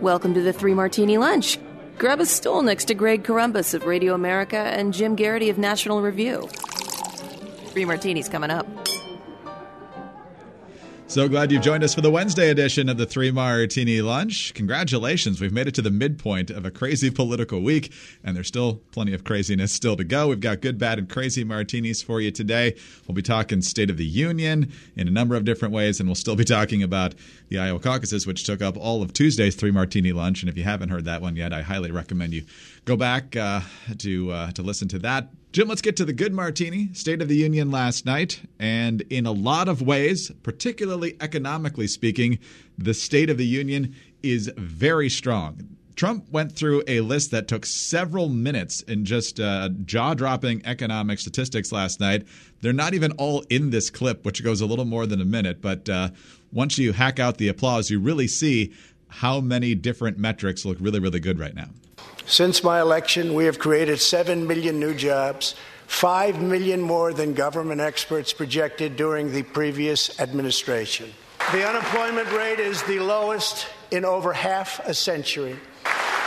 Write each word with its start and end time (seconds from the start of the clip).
Welcome 0.00 0.32
to 0.32 0.40
the 0.40 0.54
Three 0.54 0.72
Martini 0.72 1.18
Lunch. 1.18 1.58
Grab 1.98 2.20
a 2.20 2.24
stool 2.24 2.62
next 2.62 2.86
to 2.86 2.94
Greg 2.94 3.22
Corombos 3.22 3.74
of 3.74 3.84
Radio 3.84 4.14
America 4.14 4.56
and 4.56 4.94
Jim 4.94 5.14
Geraghty 5.14 5.50
of 5.50 5.58
National 5.58 6.00
Review. 6.00 6.48
Three 7.66 7.84
martinis 7.84 8.26
coming 8.26 8.50
up. 8.50 8.66
So 11.10 11.28
glad 11.28 11.50
you've 11.50 11.62
joined 11.62 11.82
us 11.82 11.92
for 11.92 12.02
the 12.02 12.10
Wednesday 12.10 12.50
edition 12.50 12.88
of 12.88 12.96
the 12.96 13.04
Three 13.04 13.32
Martini 13.32 14.00
Lunch. 14.00 14.54
Congratulations. 14.54 15.40
We've 15.40 15.52
made 15.52 15.66
it 15.66 15.74
to 15.74 15.82
the 15.82 15.90
midpoint 15.90 16.50
of 16.50 16.64
a 16.64 16.70
crazy 16.70 17.10
political 17.10 17.62
week, 17.62 17.92
and 18.22 18.36
there's 18.36 18.46
still 18.46 18.80
plenty 18.92 19.12
of 19.12 19.24
craziness 19.24 19.72
still 19.72 19.96
to 19.96 20.04
go. 20.04 20.28
We've 20.28 20.38
got 20.38 20.60
good, 20.60 20.78
bad, 20.78 21.00
and 21.00 21.08
crazy 21.08 21.42
martinis 21.42 22.00
for 22.00 22.20
you 22.20 22.30
today. 22.30 22.76
We'll 23.08 23.16
be 23.16 23.22
talking 23.22 23.60
State 23.60 23.90
of 23.90 23.96
the 23.96 24.06
Union 24.06 24.70
in 24.94 25.08
a 25.08 25.10
number 25.10 25.34
of 25.34 25.44
different 25.44 25.74
ways, 25.74 25.98
and 25.98 26.08
we'll 26.08 26.14
still 26.14 26.36
be 26.36 26.44
talking 26.44 26.80
about 26.80 27.16
the 27.48 27.58
Iowa 27.58 27.80
caucuses, 27.80 28.24
which 28.24 28.44
took 28.44 28.62
up 28.62 28.76
all 28.76 29.02
of 29.02 29.12
Tuesday's 29.12 29.56
Three 29.56 29.72
Martini 29.72 30.12
Lunch. 30.12 30.44
And 30.44 30.48
if 30.48 30.56
you 30.56 30.62
haven't 30.62 30.90
heard 30.90 31.06
that 31.06 31.22
one 31.22 31.34
yet, 31.34 31.52
I 31.52 31.62
highly 31.62 31.90
recommend 31.90 32.34
you 32.34 32.44
go 32.84 32.96
back 32.96 33.36
uh, 33.36 33.60
to 33.98 34.30
uh, 34.30 34.52
to 34.52 34.62
listen 34.62 34.88
to 34.88 34.98
that. 35.00 35.28
Jim, 35.52 35.66
let's 35.66 35.82
get 35.82 35.96
to 35.96 36.04
the 36.04 36.12
good 36.12 36.32
martini. 36.32 36.90
State 36.92 37.20
of 37.20 37.28
the 37.28 37.36
Union 37.36 37.70
last 37.70 38.06
night, 38.06 38.40
and 38.60 39.00
in 39.10 39.26
a 39.26 39.32
lot 39.32 39.68
of 39.68 39.82
ways, 39.82 40.30
particularly 40.42 41.16
economically 41.20 41.88
speaking, 41.88 42.38
the 42.78 42.94
State 42.94 43.30
of 43.30 43.36
the 43.36 43.46
Union 43.46 43.94
is 44.22 44.50
very 44.56 45.08
strong. 45.08 45.76
Trump 45.96 46.30
went 46.30 46.52
through 46.52 46.82
a 46.86 47.00
list 47.00 47.30
that 47.30 47.48
took 47.48 47.66
several 47.66 48.28
minutes 48.28 48.80
in 48.82 49.04
just 49.04 49.38
uh, 49.38 49.68
jaw 49.84 50.14
dropping 50.14 50.64
economic 50.64 51.18
statistics 51.18 51.72
last 51.72 52.00
night. 52.00 52.26
They're 52.62 52.72
not 52.72 52.94
even 52.94 53.12
all 53.12 53.44
in 53.50 53.70
this 53.70 53.90
clip, 53.90 54.24
which 54.24 54.42
goes 54.42 54.60
a 54.60 54.66
little 54.66 54.86
more 54.86 55.04
than 55.04 55.20
a 55.20 55.26
minute. 55.26 55.60
But 55.60 55.88
uh, 55.88 56.10
once 56.52 56.78
you 56.78 56.92
hack 56.92 57.18
out 57.18 57.38
the 57.38 57.48
applause, 57.48 57.90
you 57.90 58.00
really 58.00 58.28
see 58.28 58.72
how 59.08 59.40
many 59.40 59.74
different 59.74 60.16
metrics 60.16 60.64
look 60.64 60.78
really, 60.80 61.00
really 61.00 61.20
good 61.20 61.38
right 61.38 61.54
now. 61.54 61.68
Since 62.30 62.62
my 62.62 62.80
election, 62.80 63.34
we 63.34 63.46
have 63.46 63.58
created 63.58 63.98
7 63.98 64.46
million 64.46 64.78
new 64.78 64.94
jobs, 64.94 65.56
5 65.88 66.40
million 66.40 66.80
more 66.80 67.12
than 67.12 67.34
government 67.34 67.80
experts 67.80 68.32
projected 68.32 68.94
during 68.94 69.32
the 69.32 69.42
previous 69.42 70.20
administration. 70.20 71.10
The 71.50 71.68
unemployment 71.68 72.30
rate 72.30 72.60
is 72.60 72.84
the 72.84 73.00
lowest 73.00 73.66
in 73.90 74.04
over 74.04 74.32
half 74.32 74.78
a 74.86 74.94
century. 74.94 75.56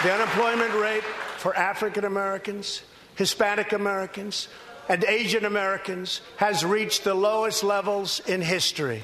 The 0.03 0.13
unemployment 0.13 0.73
rate 0.73 1.05
for 1.37 1.55
African 1.55 2.03
Americans, 2.03 2.81
Hispanic 3.15 3.71
Americans, 3.71 4.49
and 4.89 5.05
Asian 5.05 5.45
Americans 5.45 6.19
has 6.35 6.65
reached 6.65 7.05
the 7.05 7.15
lowest 7.15 7.63
levels 7.63 8.19
in 8.27 8.41
history. 8.41 9.03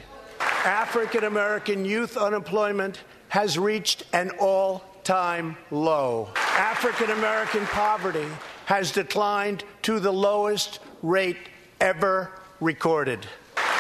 African 0.66 1.24
American 1.24 1.86
youth 1.86 2.18
unemployment 2.18 3.00
has 3.30 3.58
reached 3.58 4.04
an 4.12 4.32
all 4.38 4.84
time 5.04 5.58
low. 5.72 6.30
African 6.36 7.12
American 7.12 7.66
poverty 7.68 8.28
has 8.66 8.92
declined 8.92 9.64
to 9.84 10.00
the 10.00 10.12
lowest 10.12 10.80
rate 11.02 11.38
ever 11.82 12.32
recorded. 12.60 13.26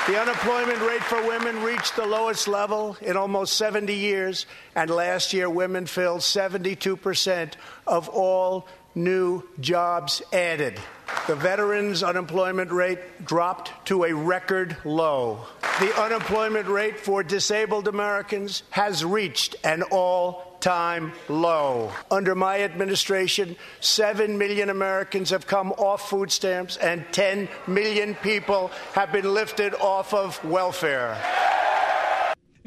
The 0.08 0.20
unemployment 0.20 0.81
rate 0.81 1.03
for 1.03 1.22
women 1.28 1.61
reached 1.61 1.95
the 1.95 2.06
lowest 2.06 2.48
level 2.48 2.98
in 3.02 3.16
almost 3.16 3.58
70 3.58 3.94
years, 3.94 4.48
and 4.76 4.89
last 4.89 5.34
year 5.34 5.48
women 5.48 5.86
filled 5.86 6.22
72% 6.22 7.54
of 7.86 8.09
all 8.09 8.67
new 8.95 9.44
jobs 9.59 10.23
added. 10.33 10.80
The 11.28 11.36
veterans' 11.36 12.02
unemployment 12.02 12.72
rate 12.72 13.23
dropped 13.23 13.86
to 13.88 14.06
a 14.06 14.14
record 14.14 14.78
low. 14.83 15.45
The 15.80 15.94
unemployment 16.02 16.67
rate 16.67 17.00
for 17.00 17.22
disabled 17.22 17.88
Americans 17.88 18.64
has 18.72 19.06
reached 19.06 19.56
an 19.64 19.83
all 19.83 20.48
time 20.61 21.13
low. 21.27 21.91
Under 22.11 22.35
my 22.35 22.61
administration, 22.61 23.55
7 23.79 24.38
million 24.38 24.69
Americans 24.69 25.29
have 25.29 25.47
come 25.47 25.71
off 25.73 26.09
food 26.09 26.31
stamps, 26.31 26.77
and 26.77 27.05
10 27.11 27.47
million 27.67 28.15
people 28.15 28.71
have 28.93 29.11
been 29.11 29.33
lifted 29.33 29.73
off 29.75 30.14
of 30.14 30.43
welfare 30.43 31.17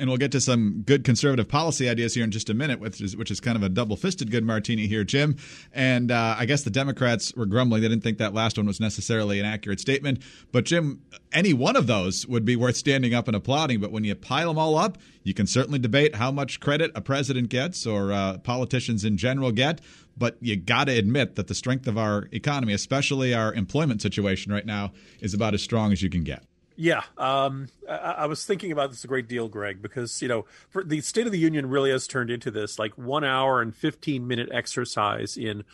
and 0.02 0.10
we'll 0.10 0.18
get 0.18 0.32
to 0.32 0.40
some 0.40 0.82
good 0.84 1.04
conservative 1.04 1.46
policy 1.46 1.88
ideas 1.88 2.12
here 2.12 2.24
in 2.24 2.32
just 2.32 2.50
a 2.50 2.54
minute, 2.54 2.80
which 2.80 3.00
is, 3.00 3.16
which 3.16 3.30
is 3.30 3.38
kind 3.38 3.56
of 3.56 3.62
a 3.62 3.68
double 3.68 3.96
fisted 3.96 4.32
good 4.32 4.42
martini 4.42 4.88
here, 4.88 5.04
Jim. 5.04 5.36
And 5.72 6.10
uh, 6.10 6.34
I 6.36 6.44
guess 6.44 6.62
the 6.62 6.70
Democrats 6.70 7.32
were 7.36 7.46
grumbling. 7.46 7.82
They 7.82 7.88
didn't 7.88 8.02
think 8.02 8.18
that 8.18 8.34
last 8.34 8.56
one 8.56 8.66
was 8.66 8.80
necessarily 8.80 9.38
an 9.38 9.46
accurate 9.46 9.78
statement. 9.78 10.20
But, 10.50 10.64
Jim, 10.64 11.02
any 11.32 11.52
one 11.54 11.76
of 11.76 11.86
those 11.86 12.26
would 12.26 12.44
be 12.44 12.56
worth 12.56 12.76
standing 12.76 13.14
up 13.14 13.28
and 13.28 13.36
applauding. 13.36 13.78
But 13.78 13.92
when 13.92 14.02
you 14.02 14.16
pile 14.16 14.48
them 14.48 14.58
all 14.58 14.76
up, 14.76 14.98
you 15.22 15.34
can 15.34 15.46
certainly 15.46 15.78
debate 15.78 16.16
how 16.16 16.32
much 16.32 16.58
credit 16.58 16.90
a 16.96 17.00
president 17.00 17.48
gets 17.48 17.86
or 17.86 18.10
uh, 18.10 18.38
politicians 18.38 19.04
in 19.04 19.16
general 19.16 19.52
get. 19.52 19.80
But 20.16 20.36
you 20.40 20.56
got 20.56 20.86
to 20.88 20.98
admit 20.98 21.36
that 21.36 21.46
the 21.46 21.54
strength 21.54 21.86
of 21.86 21.96
our 21.96 22.28
economy, 22.32 22.72
especially 22.72 23.34
our 23.34 23.54
employment 23.54 24.02
situation 24.02 24.52
right 24.52 24.66
now, 24.66 24.94
is 25.20 25.32
about 25.32 25.54
as 25.54 25.62
strong 25.62 25.92
as 25.92 26.02
you 26.02 26.10
can 26.10 26.24
get. 26.24 26.42
Yeah, 26.76 27.02
um, 27.18 27.68
I, 27.88 27.94
I, 27.94 28.26
was 28.26 28.44
thinking 28.46 28.72
about 28.72 28.90
this 28.90 29.04
a 29.04 29.06
great 29.06 29.28
deal, 29.28 29.48
Greg, 29.48 29.82
because 29.82 30.22
you 30.22 30.28
know 30.28 30.46
the 30.84 31.00
State 31.02 31.26
of 31.26 31.32
the 31.32 31.38
Union 31.38 31.68
really 31.68 31.90
has 31.90 32.06
turned 32.06 32.30
into 32.30 32.50
this 32.50 32.78
like 32.78 32.96
one 32.96 33.24
hour 33.24 33.60
and 33.60 33.74
fifteen 33.74 34.26
minute 34.26 34.48
exercise 34.52 35.36
in 35.36 35.64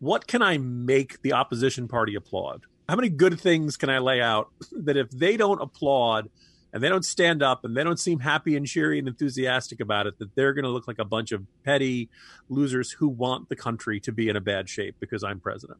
what 0.00 0.26
can 0.26 0.42
I 0.42 0.58
make 0.58 1.22
the 1.22 1.32
opposition 1.32 1.88
party 1.88 2.14
applaud? 2.14 2.62
How 2.88 2.96
many 2.96 3.08
good 3.08 3.40
things 3.40 3.76
can 3.76 3.90
I 3.90 3.98
lay 3.98 4.20
out 4.20 4.50
that 4.72 4.96
if 4.96 5.10
they 5.10 5.36
don't 5.36 5.60
applaud 5.60 6.28
and 6.72 6.82
they 6.82 6.88
don't 6.88 7.04
stand 7.04 7.42
up 7.42 7.64
and 7.64 7.76
they 7.76 7.84
don't 7.84 7.98
seem 7.98 8.20
happy 8.20 8.56
and 8.56 8.66
cheery 8.66 8.98
and 8.98 9.08
enthusiastic 9.08 9.80
about 9.80 10.06
it, 10.06 10.18
that 10.18 10.34
they're 10.34 10.52
going 10.52 10.64
to 10.64 10.70
look 10.70 10.86
like 10.86 10.98
a 10.98 11.04
bunch 11.04 11.32
of 11.32 11.46
petty 11.64 12.10
losers 12.48 12.92
who 12.92 13.08
want 13.08 13.48
the 13.48 13.56
country 13.56 14.00
to 14.00 14.12
be 14.12 14.28
in 14.28 14.36
a 14.36 14.40
bad 14.40 14.68
shape 14.68 14.96
because 15.00 15.24
I'm 15.24 15.40
president. 15.40 15.78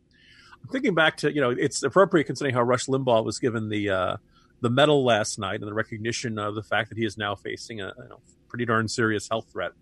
I'm 0.63 0.71
thinking 0.71 0.95
back 0.95 1.19
to 1.19 1.33
you 1.33 1.41
know 1.41 1.51
it's 1.51 1.83
appropriate 1.83 2.25
considering 2.25 2.55
how 2.55 2.63
Rush 2.63 2.87
Limbaugh 2.87 3.25
was 3.25 3.41
given 3.41 3.69
the. 3.69 3.91
Uh, 3.91 4.17
the 4.61 4.71
medal 4.71 5.05
last 5.05 5.39
night 5.39 5.61
and 5.61 5.69
the 5.69 5.75
recognition 5.75 6.39
of 6.39 6.55
the 6.55 6.63
fact 6.63 6.89
that 6.89 6.99
he 6.99 7.05
is 7.05 7.17
now 7.17 7.35
facing 7.35 7.81
a 7.81 7.93
you 7.97 8.09
know, 8.09 8.21
pretty 8.49 8.65
darn 8.65 8.89
serious 8.89 9.29
health 9.29 9.49
threat. 9.53 9.73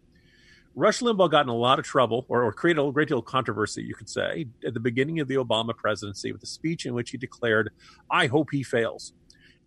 Rush 0.75 1.00
Limbaugh 1.00 1.31
got 1.31 1.47
in 1.47 1.48
a 1.48 1.54
lot 1.54 1.78
of 1.78 1.87
trouble, 1.87 2.26
or, 2.28 2.44
or, 2.44 2.53
created 2.53 2.87
a 2.87 2.92
great 2.92 3.09
deal 3.09 3.20
of 3.20 3.25
controversy, 3.25 3.82
you 3.82 3.94
could 3.94 4.10
say, 4.10 4.47
at 4.64 4.75
the 4.75 4.81
beginning 4.81 5.20
of 5.20 5.28
the 5.28 5.37
Obama 5.37 5.75
presidency 5.75 6.32
with 6.32 6.42
a 6.42 6.47
speech 6.47 6.84
in 6.84 6.92
which 6.92 7.10
he 7.10 7.16
declared, 7.16 7.70
I 8.10 8.26
hope 8.26 8.48
he 8.53 8.62
fails. 8.62 9.14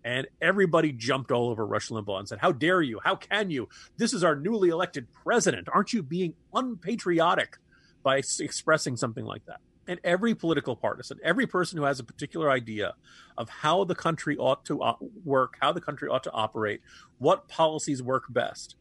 And 0.04 0.28
everybody 0.40 0.92
jumped 0.92 1.32
all 1.32 1.50
over 1.50 1.66
Rush 1.66 1.90
Limbaugh 1.90 2.20
and 2.20 2.28
said, 2.28 2.38
How 2.40 2.52
dare 2.52 2.84
you? 2.84 3.00
How 3.04 3.16
can 3.16 3.50
you? 3.50 3.68
This 3.98 4.14
is 4.14 4.24
our 4.24 4.36
newly 4.36 4.70
elected 4.70 5.08
president. 5.12 5.68
Aren't 5.74 5.94
you 5.94 6.04
being 6.04 6.36
unpatriotic 6.54 7.58
by 8.04 8.18
expressing 8.18 8.96
something 8.96 9.26
like 9.26 9.46
that? 9.48 9.60
And 9.90 10.00
every 10.04 10.36
political 10.36 10.76
partisan, 10.76 11.20
every 11.24 11.48
person 11.48 11.76
who 11.76 11.84
has 11.84 12.00
a 12.00 12.04
particular 12.04 12.52
idea 12.52 12.94
of 13.40 13.50
how 13.50 13.84
the 13.84 13.96
country 13.96 14.38
ought 14.38 14.64
to 14.64 14.84
uh, 14.84 14.94
work, 15.26 15.58
how 15.60 15.72
the 15.72 15.82
country 15.82 16.08
ought 16.08 16.24
to 16.24 16.32
operate, 16.32 16.80
what 17.18 17.48
policies 17.48 18.02
work 18.02 18.26
best, 18.30 18.76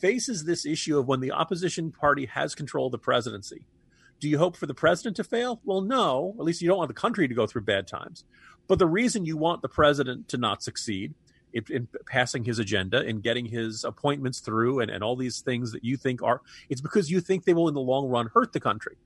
faces 0.00 0.44
this 0.44 0.64
issue 0.64 0.98
of 0.98 1.06
when 1.06 1.20
the 1.20 1.30
opposition 1.30 1.92
party 1.92 2.24
has 2.24 2.54
control 2.54 2.86
of 2.86 2.92
the 2.92 2.98
presidency. 2.98 3.66
Do 4.18 4.30
you 4.30 4.38
hope 4.38 4.56
for 4.56 4.64
the 4.64 4.74
president 4.74 5.16
to 5.16 5.24
fail? 5.24 5.60
Well, 5.62 5.82
no. 5.82 6.34
At 6.38 6.44
least 6.46 6.62
you 6.62 6.68
don't 6.68 6.78
want 6.78 6.88
the 6.88 6.94
country 6.94 7.28
to 7.28 7.34
go 7.34 7.46
through 7.46 7.62
bad 7.62 7.86
times. 7.86 8.24
But 8.66 8.78
the 8.78 8.86
reason 8.86 9.26
you 9.26 9.36
want 9.36 9.60
the 9.60 9.68
president 9.68 10.28
to 10.28 10.38
not 10.38 10.62
succeed 10.62 11.12
in, 11.52 11.64
in, 11.68 11.88
passing 12.06 12.44
his 12.44 12.58
agenda 12.58 13.02
in 13.02 13.20
getting 13.20 13.44
his 13.44 13.84
appointments 13.84 14.40
through 14.40 14.80
and, 14.80 14.90
and 14.90 15.04
all 15.04 15.16
these 15.16 15.40
things 15.40 15.72
that 15.72 15.84
you 15.84 15.98
think 15.98 16.22
are, 16.22 16.40
it's 16.70 16.80
because 16.80 17.10
you 17.10 17.20
think 17.20 17.44
they 17.44 17.52
will 17.52 17.68
in 17.68 17.74
the 17.74 17.80
long 17.80 18.08
run 18.08 18.30
hurt 18.32 18.54
the 18.54 18.60
country. 18.60 18.96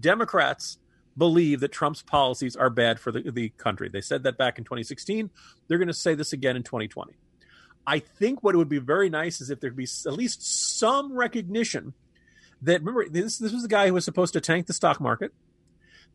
Democrats 0.00 0.78
believe 1.16 1.60
that 1.60 1.72
Trump's 1.72 2.02
policies 2.02 2.56
are 2.56 2.70
bad 2.70 3.00
for 3.00 3.10
the, 3.10 3.30
the 3.30 3.48
country. 3.50 3.88
They 3.88 4.00
said 4.00 4.22
that 4.22 4.38
back 4.38 4.58
in 4.58 4.64
2016. 4.64 5.30
They're 5.66 5.78
going 5.78 5.88
to 5.88 5.94
say 5.94 6.14
this 6.14 6.32
again 6.32 6.56
in 6.56 6.62
2020. 6.62 7.14
I 7.86 7.98
think 7.98 8.42
what 8.42 8.54
would 8.54 8.68
be 8.68 8.78
very 8.78 9.10
nice 9.10 9.40
is 9.40 9.50
if 9.50 9.60
there'd 9.60 9.74
be 9.74 9.88
at 10.06 10.12
least 10.12 10.78
some 10.78 11.12
recognition 11.12 11.94
that 12.62 12.80
remember 12.80 13.08
this 13.08 13.38
this 13.38 13.52
was 13.52 13.62
the 13.62 13.68
guy 13.68 13.86
who 13.86 13.94
was 13.94 14.04
supposed 14.04 14.32
to 14.34 14.40
tank 14.40 14.66
the 14.66 14.72
stock 14.72 15.00
market. 15.00 15.32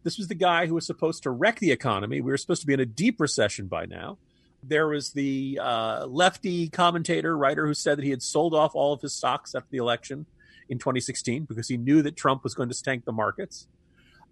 This 0.03 0.17
was 0.17 0.27
the 0.27 0.35
guy 0.35 0.65
who 0.65 0.75
was 0.75 0.85
supposed 0.85 1.23
to 1.23 1.31
wreck 1.31 1.59
the 1.59 1.71
economy. 1.71 2.19
We 2.21 2.31
were 2.31 2.37
supposed 2.37 2.61
to 2.61 2.67
be 2.67 2.73
in 2.73 2.81
a 2.81 2.85
deep 2.85 3.19
recession 3.21 3.67
by 3.67 3.85
now. 3.85 4.17
There 4.61 4.87
was 4.87 5.11
the 5.11 5.59
uh, 5.61 6.05
lefty 6.05 6.69
commentator, 6.69 7.37
writer, 7.37 7.65
who 7.65 7.73
said 7.73 7.97
that 7.97 8.03
he 8.03 8.11
had 8.11 8.21
sold 8.21 8.53
off 8.53 8.75
all 8.75 8.93
of 8.93 9.01
his 9.01 9.13
stocks 9.13 9.55
after 9.55 9.69
the 9.71 9.77
election 9.77 10.25
in 10.69 10.77
2016 10.79 11.45
because 11.45 11.67
he 11.67 11.77
knew 11.77 12.01
that 12.01 12.15
Trump 12.15 12.43
was 12.43 12.53
going 12.53 12.69
to 12.69 12.83
tank 12.83 13.05
the 13.05 13.11
markets. 13.11 13.67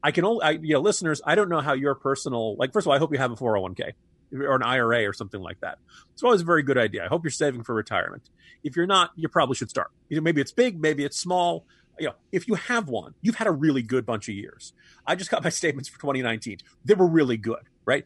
I 0.03 0.11
can 0.11 0.25
only, 0.25 0.43
I, 0.43 0.51
you 0.51 0.73
know, 0.73 0.79
listeners, 0.79 1.21
I 1.25 1.35
don't 1.35 1.49
know 1.49 1.61
how 1.61 1.73
your 1.73 1.95
personal, 1.95 2.55
like, 2.55 2.73
first 2.73 2.85
of 2.85 2.89
all, 2.89 2.95
I 2.95 2.99
hope 2.99 3.11
you 3.11 3.19
have 3.19 3.31
a 3.31 3.35
401k 3.35 3.93
or 4.33 4.55
an 4.55 4.63
IRA 4.63 5.07
or 5.07 5.13
something 5.13 5.41
like 5.41 5.59
that. 5.61 5.77
It's 6.13 6.23
always 6.23 6.41
a 6.41 6.45
very 6.45 6.63
good 6.63 6.77
idea. 6.77 7.05
I 7.05 7.07
hope 7.07 7.23
you're 7.23 7.31
saving 7.31 7.63
for 7.63 7.75
retirement. 7.75 8.29
If 8.63 8.75
you're 8.75 8.87
not, 8.87 9.11
you 9.15 9.27
probably 9.27 9.55
should 9.55 9.69
start. 9.69 9.91
You 10.09 10.17
know, 10.17 10.23
maybe 10.23 10.41
it's 10.41 10.51
big, 10.51 10.79
maybe 10.79 11.03
it's 11.03 11.17
small. 11.17 11.65
You 11.99 12.07
know, 12.07 12.13
if 12.31 12.47
you 12.47 12.55
have 12.55 12.87
one, 12.87 13.13
you've 13.21 13.35
had 13.35 13.47
a 13.47 13.51
really 13.51 13.81
good 13.81 14.05
bunch 14.05 14.29
of 14.29 14.35
years. 14.35 14.73
I 15.05 15.15
just 15.15 15.29
got 15.29 15.43
my 15.43 15.49
statements 15.61 15.89
for 15.89 15.99
2019. 15.99 16.59
They 16.85 16.93
were 16.93 17.07
really 17.07 17.37
good, 17.37 17.63
right? 17.85 18.05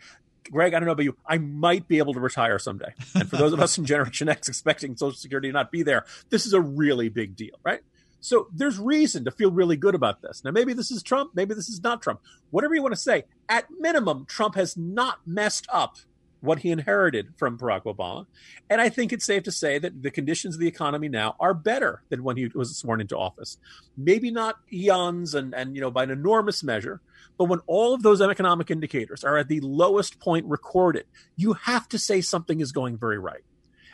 Greg, 0.52 0.74
I 0.74 0.80
don't 0.80 0.86
know 0.86 0.92
about 0.92 1.04
you. 1.04 1.18
I 1.26 1.38
might 1.38 1.88
be 1.88 1.98
able 1.98 2.14
to 2.14 2.20
retire 2.20 2.60
someday. 2.60 2.94
And 3.16 3.30
for 3.30 3.38
those 3.38 3.54
of 3.54 3.60
us 3.60 3.78
in 3.78 3.86
Generation 3.86 4.30
X 4.30 4.48
expecting 4.48 4.96
Social 4.96 5.18
Security 5.18 5.50
to 5.50 5.54
not 5.54 5.72
be 5.72 5.84
there, 5.84 6.06
this 6.30 6.46
is 6.46 6.54
a 6.54 6.62
really 6.62 7.10
big 7.10 7.36
deal, 7.36 7.60
right? 7.64 7.82
So 8.26 8.48
there's 8.52 8.80
reason 8.80 9.24
to 9.26 9.32
feel 9.32 9.52
really 9.52 9.78
good 9.78 9.94
about 9.94 10.24
this. 10.24 10.44
Now, 10.44 10.50
maybe 10.50 10.74
this 10.74 10.90
is 10.90 11.04
Trump, 11.04 11.36
maybe 11.36 11.54
this 11.54 11.70
is 11.70 11.84
not 11.84 12.02
Trump. 12.02 12.22
Whatever 12.50 12.74
you 12.74 12.82
want 12.82 12.96
to 12.96 13.00
say, 13.00 13.26
at 13.48 13.66
minimum, 13.80 14.26
Trump 14.26 14.56
has 14.56 14.76
not 14.76 15.20
messed 15.28 15.68
up 15.72 15.98
what 16.40 16.58
he 16.60 16.72
inherited 16.72 17.36
from 17.38 17.56
Barack 17.56 17.84
Obama. 17.84 18.26
And 18.68 18.82
I 18.82 18.90
think 18.90 19.14
it's 19.14 19.26
safe 19.26 19.44
to 19.44 19.52
say 19.52 19.78
that 19.78 20.02
the 20.02 20.10
conditions 20.10 20.56
of 20.56 20.60
the 20.60 20.68
economy 20.68 21.08
now 21.08 21.36
are 21.40 21.54
better 21.54 22.02
than 22.10 22.24
when 22.24 22.36
he 22.36 22.48
was 22.48 22.76
sworn 22.76 23.00
into 23.00 23.16
office. 23.16 23.60
Maybe 23.96 24.32
not 24.32 24.56
eons 24.74 25.36
and, 25.36 25.54
and 25.54 25.76
you 25.76 25.82
know, 25.82 25.92
by 25.92 26.02
an 26.02 26.10
enormous 26.10 26.64
measure, 26.64 27.02
but 27.38 27.46
when 27.46 27.60
all 27.68 27.94
of 27.94 28.02
those 28.02 28.22
economic 28.22 28.72
indicators 28.72 29.24
are 29.24 29.38
at 29.38 29.50
the 29.50 29.60
lowest 29.60 30.20
point 30.20 30.48
recorded, 30.48 31.06
you 31.36 31.54
have 31.54 31.88
to 31.90 32.00
say 32.00 32.22
something 32.22 32.60
is 32.60 32.72
going 32.72 32.98
very 32.98 33.20
right. 33.20 33.44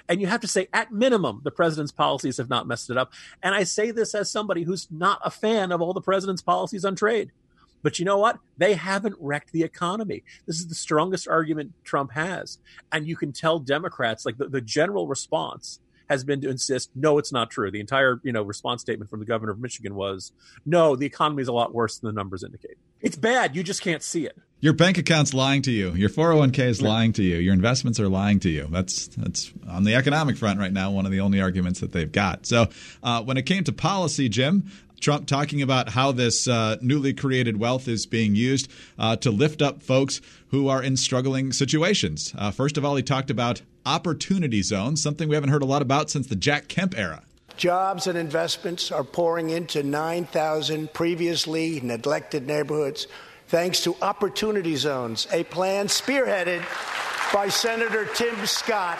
And 0.09 0.21
you 0.21 0.27
have 0.27 0.41
to 0.41 0.47
say, 0.47 0.67
at 0.73 0.91
minimum, 0.91 1.41
the 1.43 1.51
president's 1.51 1.91
policies 1.91 2.37
have 2.37 2.49
not 2.49 2.67
messed 2.67 2.89
it 2.89 2.97
up. 2.97 3.13
And 3.43 3.55
I 3.55 3.63
say 3.63 3.91
this 3.91 4.13
as 4.15 4.29
somebody 4.29 4.63
who's 4.63 4.87
not 4.91 5.21
a 5.23 5.31
fan 5.31 5.71
of 5.71 5.81
all 5.81 5.93
the 5.93 6.01
president's 6.01 6.41
policies 6.41 6.85
on 6.85 6.95
trade. 6.95 7.31
But 7.83 7.97
you 7.97 8.05
know 8.05 8.17
what? 8.17 8.37
They 8.57 8.75
haven't 8.75 9.15
wrecked 9.19 9.51
the 9.51 9.63
economy. 9.63 10.23
This 10.45 10.59
is 10.59 10.67
the 10.67 10.75
strongest 10.75 11.27
argument 11.27 11.73
Trump 11.83 12.11
has. 12.11 12.59
And 12.91 13.07
you 13.07 13.15
can 13.15 13.31
tell 13.31 13.59
Democrats, 13.59 14.25
like 14.25 14.37
the, 14.37 14.47
the 14.47 14.61
general 14.61 15.07
response 15.07 15.79
has 16.09 16.23
been 16.23 16.41
to 16.41 16.49
insist, 16.49 16.91
no, 16.93 17.17
it's 17.17 17.31
not 17.31 17.49
true. 17.49 17.71
The 17.71 17.79
entire, 17.79 18.19
you 18.23 18.33
know, 18.33 18.43
response 18.43 18.81
statement 18.81 19.09
from 19.09 19.19
the 19.19 19.25
governor 19.25 19.53
of 19.53 19.59
Michigan 19.59 19.95
was, 19.95 20.33
no, 20.65 20.95
the 20.95 21.05
economy 21.05 21.41
is 21.41 21.47
a 21.47 21.53
lot 21.53 21.73
worse 21.73 21.99
than 21.99 22.07
the 22.07 22.13
numbers 22.13 22.43
indicate. 22.43 22.77
It's 22.99 23.15
bad. 23.15 23.55
You 23.55 23.63
just 23.63 23.81
can't 23.81 24.03
see 24.03 24.25
it. 24.25 24.37
Your 24.61 24.73
bank 24.73 24.99
account's 24.99 25.33
lying 25.33 25.63
to 25.63 25.71
you. 25.71 25.91
Your 25.93 26.09
401k 26.09 26.59
is 26.59 26.83
lying 26.83 27.13
to 27.13 27.23
you. 27.23 27.37
Your 27.37 27.55
investments 27.55 27.99
are 27.99 28.07
lying 28.07 28.39
to 28.41 28.49
you. 28.49 28.67
That's 28.69 29.07
that's 29.07 29.51
on 29.67 29.85
the 29.85 29.95
economic 29.95 30.37
front 30.37 30.59
right 30.59 30.71
now. 30.71 30.91
One 30.91 31.07
of 31.07 31.11
the 31.11 31.19
only 31.19 31.41
arguments 31.41 31.79
that 31.79 31.93
they've 31.93 32.11
got. 32.11 32.45
So 32.45 32.67
uh, 33.01 33.23
when 33.23 33.37
it 33.37 33.47
came 33.47 33.63
to 33.63 33.71
policy, 33.71 34.29
Jim, 34.29 34.69
Trump 34.99 35.25
talking 35.25 35.63
about 35.63 35.89
how 35.89 36.11
this 36.11 36.47
uh, 36.47 36.77
newly 36.79 37.11
created 37.11 37.57
wealth 37.57 37.87
is 37.87 38.05
being 38.05 38.35
used 38.35 38.71
uh, 38.99 39.15
to 39.15 39.31
lift 39.31 39.63
up 39.63 39.81
folks 39.81 40.21
who 40.49 40.67
are 40.67 40.83
in 40.83 40.95
struggling 40.95 41.51
situations. 41.53 42.31
Uh, 42.37 42.51
first 42.51 42.77
of 42.77 42.85
all, 42.85 42.95
he 42.95 43.01
talked 43.01 43.31
about 43.31 43.63
opportunity 43.83 44.61
zones, 44.61 45.01
something 45.01 45.27
we 45.27 45.33
haven't 45.33 45.49
heard 45.49 45.63
a 45.63 45.65
lot 45.65 45.81
about 45.81 46.11
since 46.11 46.27
the 46.27 46.35
Jack 46.35 46.67
Kemp 46.67 46.95
era. 46.95 47.23
Jobs 47.57 48.05
and 48.05 48.15
investments 48.15 48.91
are 48.91 49.03
pouring 49.03 49.49
into 49.49 49.81
9,000 49.81 50.93
previously 50.93 51.81
neglected 51.81 52.45
neighborhoods 52.45 53.07
thanks 53.51 53.81
to 53.81 53.93
Opportunity 54.01 54.77
Zones, 54.77 55.27
a 55.33 55.43
plan 55.43 55.87
spearheaded 55.87 56.63
by 57.33 57.49
Senator 57.49 58.05
Tim 58.05 58.45
Scott 58.45 58.97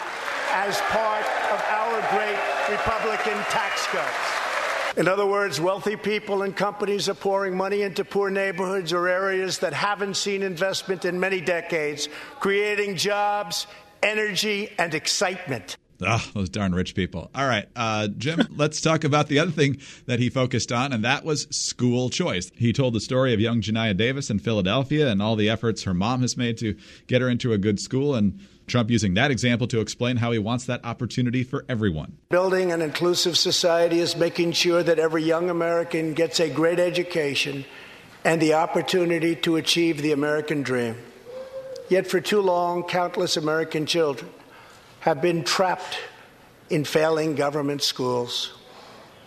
as 0.52 0.78
part 0.90 1.24
of 1.24 1.64
our 1.70 1.98
great 2.10 2.36
Republican 2.68 3.42
tax 3.48 3.86
cuts. 3.86 4.98
In 4.98 5.08
other 5.08 5.24
words, 5.24 5.58
wealthy 5.58 5.96
people 5.96 6.42
and 6.42 6.54
companies 6.54 7.08
are 7.08 7.14
pouring 7.14 7.56
money 7.56 7.80
into 7.80 8.04
poor 8.04 8.28
neighborhoods 8.28 8.92
or 8.92 9.08
areas 9.08 9.60
that 9.60 9.72
haven't 9.72 10.18
seen 10.18 10.42
investment 10.42 11.06
in 11.06 11.18
many 11.18 11.40
decades, 11.40 12.10
creating 12.38 12.96
jobs, 12.96 13.66
energy, 14.02 14.70
and 14.78 14.94
excitement. 14.94 15.78
Oh, 16.06 16.30
those 16.34 16.48
darn 16.48 16.74
rich 16.74 16.94
people. 16.94 17.30
All 17.34 17.46
right, 17.46 17.68
uh, 17.76 18.08
Jim, 18.08 18.46
let's 18.56 18.80
talk 18.80 19.04
about 19.04 19.28
the 19.28 19.38
other 19.38 19.50
thing 19.50 19.78
that 20.06 20.18
he 20.18 20.28
focused 20.28 20.72
on, 20.72 20.92
and 20.92 21.04
that 21.04 21.24
was 21.24 21.42
school 21.50 22.10
choice. 22.10 22.50
He 22.56 22.72
told 22.72 22.94
the 22.94 23.00
story 23.00 23.34
of 23.34 23.40
young 23.40 23.60
Janiah 23.60 23.96
Davis 23.96 24.30
in 24.30 24.38
Philadelphia 24.38 25.08
and 25.08 25.22
all 25.22 25.36
the 25.36 25.48
efforts 25.48 25.84
her 25.84 25.94
mom 25.94 26.20
has 26.22 26.36
made 26.36 26.58
to 26.58 26.76
get 27.06 27.20
her 27.20 27.28
into 27.28 27.52
a 27.52 27.58
good 27.58 27.80
school, 27.80 28.14
and 28.14 28.40
Trump 28.66 28.90
using 28.90 29.14
that 29.14 29.30
example 29.30 29.66
to 29.68 29.80
explain 29.80 30.16
how 30.16 30.32
he 30.32 30.38
wants 30.38 30.66
that 30.66 30.84
opportunity 30.84 31.44
for 31.44 31.64
everyone. 31.68 32.16
Building 32.30 32.72
an 32.72 32.80
inclusive 32.80 33.36
society 33.36 33.98
is 33.98 34.16
making 34.16 34.52
sure 34.52 34.82
that 34.82 34.98
every 34.98 35.22
young 35.22 35.50
American 35.50 36.14
gets 36.14 36.40
a 36.40 36.48
great 36.48 36.78
education 36.78 37.64
and 38.24 38.40
the 38.40 38.54
opportunity 38.54 39.34
to 39.36 39.56
achieve 39.56 40.00
the 40.00 40.12
American 40.12 40.62
dream. 40.62 40.96
Yet, 41.88 42.06
for 42.06 42.20
too 42.20 42.40
long, 42.40 42.84
countless 42.84 43.36
American 43.36 43.84
children 43.84 44.30
have 45.02 45.20
been 45.20 45.42
trapped 45.42 45.98
in 46.70 46.84
failing 46.84 47.34
government 47.34 47.82
schools. 47.82 48.52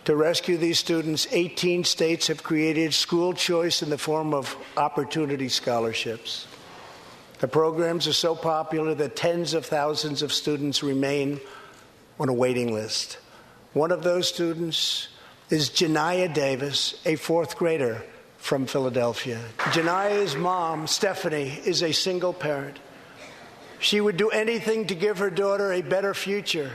To 0.06 0.16
rescue 0.16 0.56
these 0.56 0.78
students, 0.78 1.26
18 1.30 1.84
states 1.84 2.28
have 2.28 2.42
created 2.42 2.94
school 2.94 3.34
choice 3.34 3.82
in 3.82 3.90
the 3.90 3.98
form 3.98 4.32
of 4.32 4.56
opportunity 4.78 5.50
scholarships. 5.50 6.46
The 7.40 7.48
programs 7.48 8.08
are 8.08 8.14
so 8.14 8.34
popular 8.34 8.94
that 8.94 9.16
tens 9.16 9.52
of 9.52 9.66
thousands 9.66 10.22
of 10.22 10.32
students 10.32 10.82
remain 10.82 11.40
on 12.18 12.30
a 12.30 12.32
waiting 12.32 12.72
list. 12.72 13.18
One 13.74 13.92
of 13.92 14.02
those 14.02 14.28
students 14.28 15.08
is 15.50 15.68
Janiah 15.68 16.32
Davis, 16.32 17.02
a 17.04 17.16
fourth 17.16 17.54
grader 17.58 18.02
from 18.38 18.64
Philadelphia. 18.64 19.42
Janiah's 19.58 20.36
mom, 20.36 20.86
Stephanie, 20.86 21.60
is 21.66 21.82
a 21.82 21.92
single 21.92 22.32
parent. 22.32 22.78
She 23.78 24.00
would 24.00 24.16
do 24.16 24.30
anything 24.30 24.86
to 24.86 24.94
give 24.94 25.18
her 25.18 25.30
daughter 25.30 25.72
a 25.72 25.82
better 25.82 26.14
future. 26.14 26.72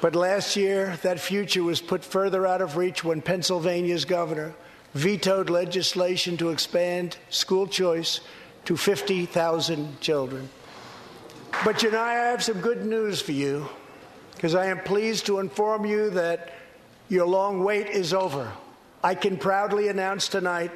But 0.00 0.14
last 0.14 0.56
year, 0.56 0.98
that 1.02 1.20
future 1.20 1.62
was 1.62 1.80
put 1.80 2.04
further 2.04 2.46
out 2.46 2.62
of 2.62 2.76
reach 2.76 3.04
when 3.04 3.20
Pennsylvania's 3.20 4.04
governor 4.04 4.54
vetoed 4.94 5.50
legislation 5.50 6.36
to 6.38 6.50
expand 6.50 7.16
school 7.28 7.66
choice 7.66 8.20
to 8.64 8.76
50,000 8.76 10.00
children. 10.00 10.48
But, 11.64 11.76
Janiah, 11.76 11.98
I 11.98 12.12
have 12.30 12.42
some 12.42 12.60
good 12.60 12.84
news 12.84 13.20
for 13.20 13.32
you 13.32 13.68
because 14.34 14.54
I 14.54 14.66
am 14.66 14.80
pleased 14.80 15.26
to 15.26 15.38
inform 15.38 15.84
you 15.84 16.10
that 16.10 16.54
your 17.08 17.26
long 17.26 17.62
wait 17.62 17.88
is 17.88 18.14
over. 18.14 18.50
I 19.02 19.14
can 19.14 19.36
proudly 19.36 19.88
announce 19.88 20.28
tonight 20.28 20.70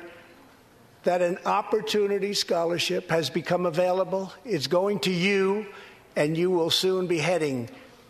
that 1.04 1.22
an 1.22 1.38
opportunity 1.46 2.34
scholarship 2.34 3.10
has 3.10 3.30
become 3.30 3.66
available. 3.66 4.32
It's 4.44 4.66
going 4.66 5.00
to 5.00 5.10
you, 5.10 5.66
and 6.16 6.36
you 6.36 6.50
will 6.50 6.70
soon 6.70 7.06
be 7.06 7.18
heading 7.18 7.68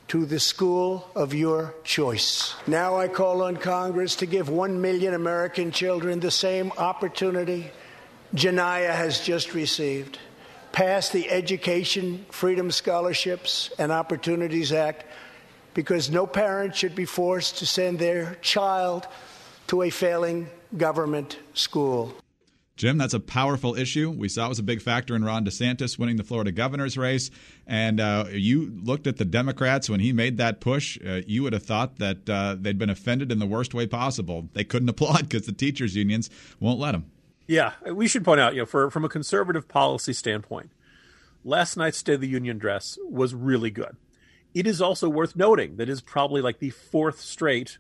to 0.09 0.27
the 0.27 0.39
school 0.39 1.09
of 1.15 1.35
your 1.35 1.75
choice. 1.83 2.55
Now 2.67 2.99
I 2.99 3.09
call 3.09 3.43
on 3.43 3.57
Congress 3.57 4.17
to 4.17 4.27
give 4.27 4.49
one 4.49 4.81
million 4.81 5.15
American 5.15 5.73
children 5.73 6.21
the 6.21 6.31
same 6.31 6.73
opportunity 6.73 7.71
Janiah 8.35 8.95
has 8.95 9.21
just 9.21 9.55
received. 9.55 10.19
Pass 10.73 11.11
the 11.11 11.31
Education 11.31 12.27
Freedom 12.31 12.71
Scholarships 12.71 13.71
and 13.79 13.93
Opportunities 13.93 14.73
Act 14.73 15.05
because 15.73 16.11
no 16.11 16.27
parent 16.27 16.75
should 16.75 16.95
be 16.95 17.05
forced 17.05 17.59
to 17.59 17.67
send 17.67 17.99
their 17.99 18.37
child 18.43 19.07
to 19.69 19.83
a 19.83 19.91
failing 19.91 20.49
government 20.77 21.39
school. 21.55 22.15
Jim, 22.77 22.99
that's 22.99 23.15
a 23.15 23.21
powerful 23.21 23.77
issue. 23.77 24.11
We 24.11 24.29
saw 24.29 24.47
it 24.47 24.49
was 24.49 24.59
a 24.59 24.65
big 24.65 24.83
factor 24.83 25.15
in 25.15 25.25
Ron 25.25 25.45
DeSantis 25.45 25.97
winning 25.97 26.17
the 26.17 26.25
Florida 26.25 26.51
governor's 26.51 26.99
race. 26.99 27.31
And 27.69 28.01
uh, 28.01 28.27
you 28.31 28.77
looked 28.83 29.07
at 29.07 29.17
the 29.17 29.25
Democrats 29.25 29.89
when 29.89 30.01
he 30.01 30.13
made 30.13 30.39
that 30.39 30.61
push. 30.61 30.99
Uh, 31.07 31.21
you 31.25 31.45
would 31.45 31.53
have 31.53 31.63
thought 31.63 31.99
that 31.99 32.29
uh, 32.29 32.57
they'd 32.59 32.79
been 32.79 32.91
offended 32.91 33.31
in 33.31 33.39
the 33.39 33.47
worst 33.47 33.75
way 33.75 33.87
possible. 33.87 34.49
They 34.55 34.65
couldn't 34.65 34.89
applaud 34.91 35.29
because 35.29 35.47
the 35.47 35.53
teachers' 35.53 35.95
unions 35.95 36.31
won't 36.59 36.81
let 36.81 36.93
them. 36.93 37.11
Yeah, 37.47 37.75
we 37.91 38.09
should 38.09 38.25
point 38.25 38.41
out, 38.41 38.55
you 38.55 38.63
know, 38.63 38.67
for, 38.67 38.91
from 38.91 39.05
a 39.05 39.09
conservative 39.09 39.69
policy 39.69 40.13
standpoint, 40.13 40.71
last 41.45 41.77
night's 41.77 41.99
State 41.99 42.15
of 42.15 42.21
the 42.23 42.29
Union 42.29 42.57
address 42.57 42.99
was 43.05 43.35
really 43.35 43.71
good. 43.71 43.97
It 44.55 44.67
is 44.67 44.81
also 44.81 45.09
worth 45.09 45.37
noting 45.37 45.77
that 45.77 45.89
is 45.89 46.01
probably 46.01 46.41
like 46.41 46.59
the 46.59 46.71
fourth 46.71 47.21
straight 47.21 47.79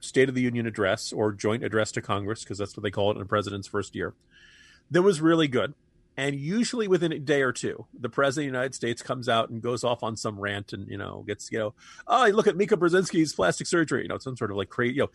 State 0.00 0.28
of 0.28 0.34
the 0.34 0.42
Union 0.42 0.66
address 0.66 1.12
or 1.12 1.32
joint 1.32 1.64
address 1.64 1.92
to 1.92 2.02
Congress, 2.02 2.42
because 2.42 2.58
that's 2.58 2.76
what 2.76 2.82
they 2.82 2.90
call 2.90 3.10
it 3.10 3.16
in 3.16 3.22
a 3.22 3.26
president's 3.26 3.68
first 3.68 3.94
year, 3.94 4.14
that 4.90 5.02
was 5.02 5.20
really 5.20 5.48
good. 5.48 5.74
And 6.16 6.36
usually 6.36 6.86
within 6.86 7.10
a 7.12 7.18
day 7.18 7.42
or 7.42 7.52
two, 7.52 7.86
the 7.98 8.08
president 8.08 8.48
of 8.48 8.52
the 8.52 8.56
United 8.58 8.74
States 8.74 9.02
comes 9.02 9.28
out 9.28 9.50
and 9.50 9.60
goes 9.60 9.82
off 9.82 10.04
on 10.04 10.16
some 10.16 10.38
rant 10.38 10.72
and, 10.72 10.86
you 10.88 10.96
know, 10.96 11.24
gets, 11.26 11.50
you 11.50 11.58
know, 11.58 11.74
oh, 12.06 12.28
look 12.32 12.46
at 12.46 12.56
Mika 12.56 12.76
Brzezinski's 12.76 13.34
plastic 13.34 13.66
surgery, 13.66 14.02
you 14.02 14.08
know, 14.08 14.18
some 14.18 14.36
sort 14.36 14.52
of 14.52 14.56
like 14.56 14.68
crazy, 14.68 14.94
you 14.94 15.00
know, 15.00 15.10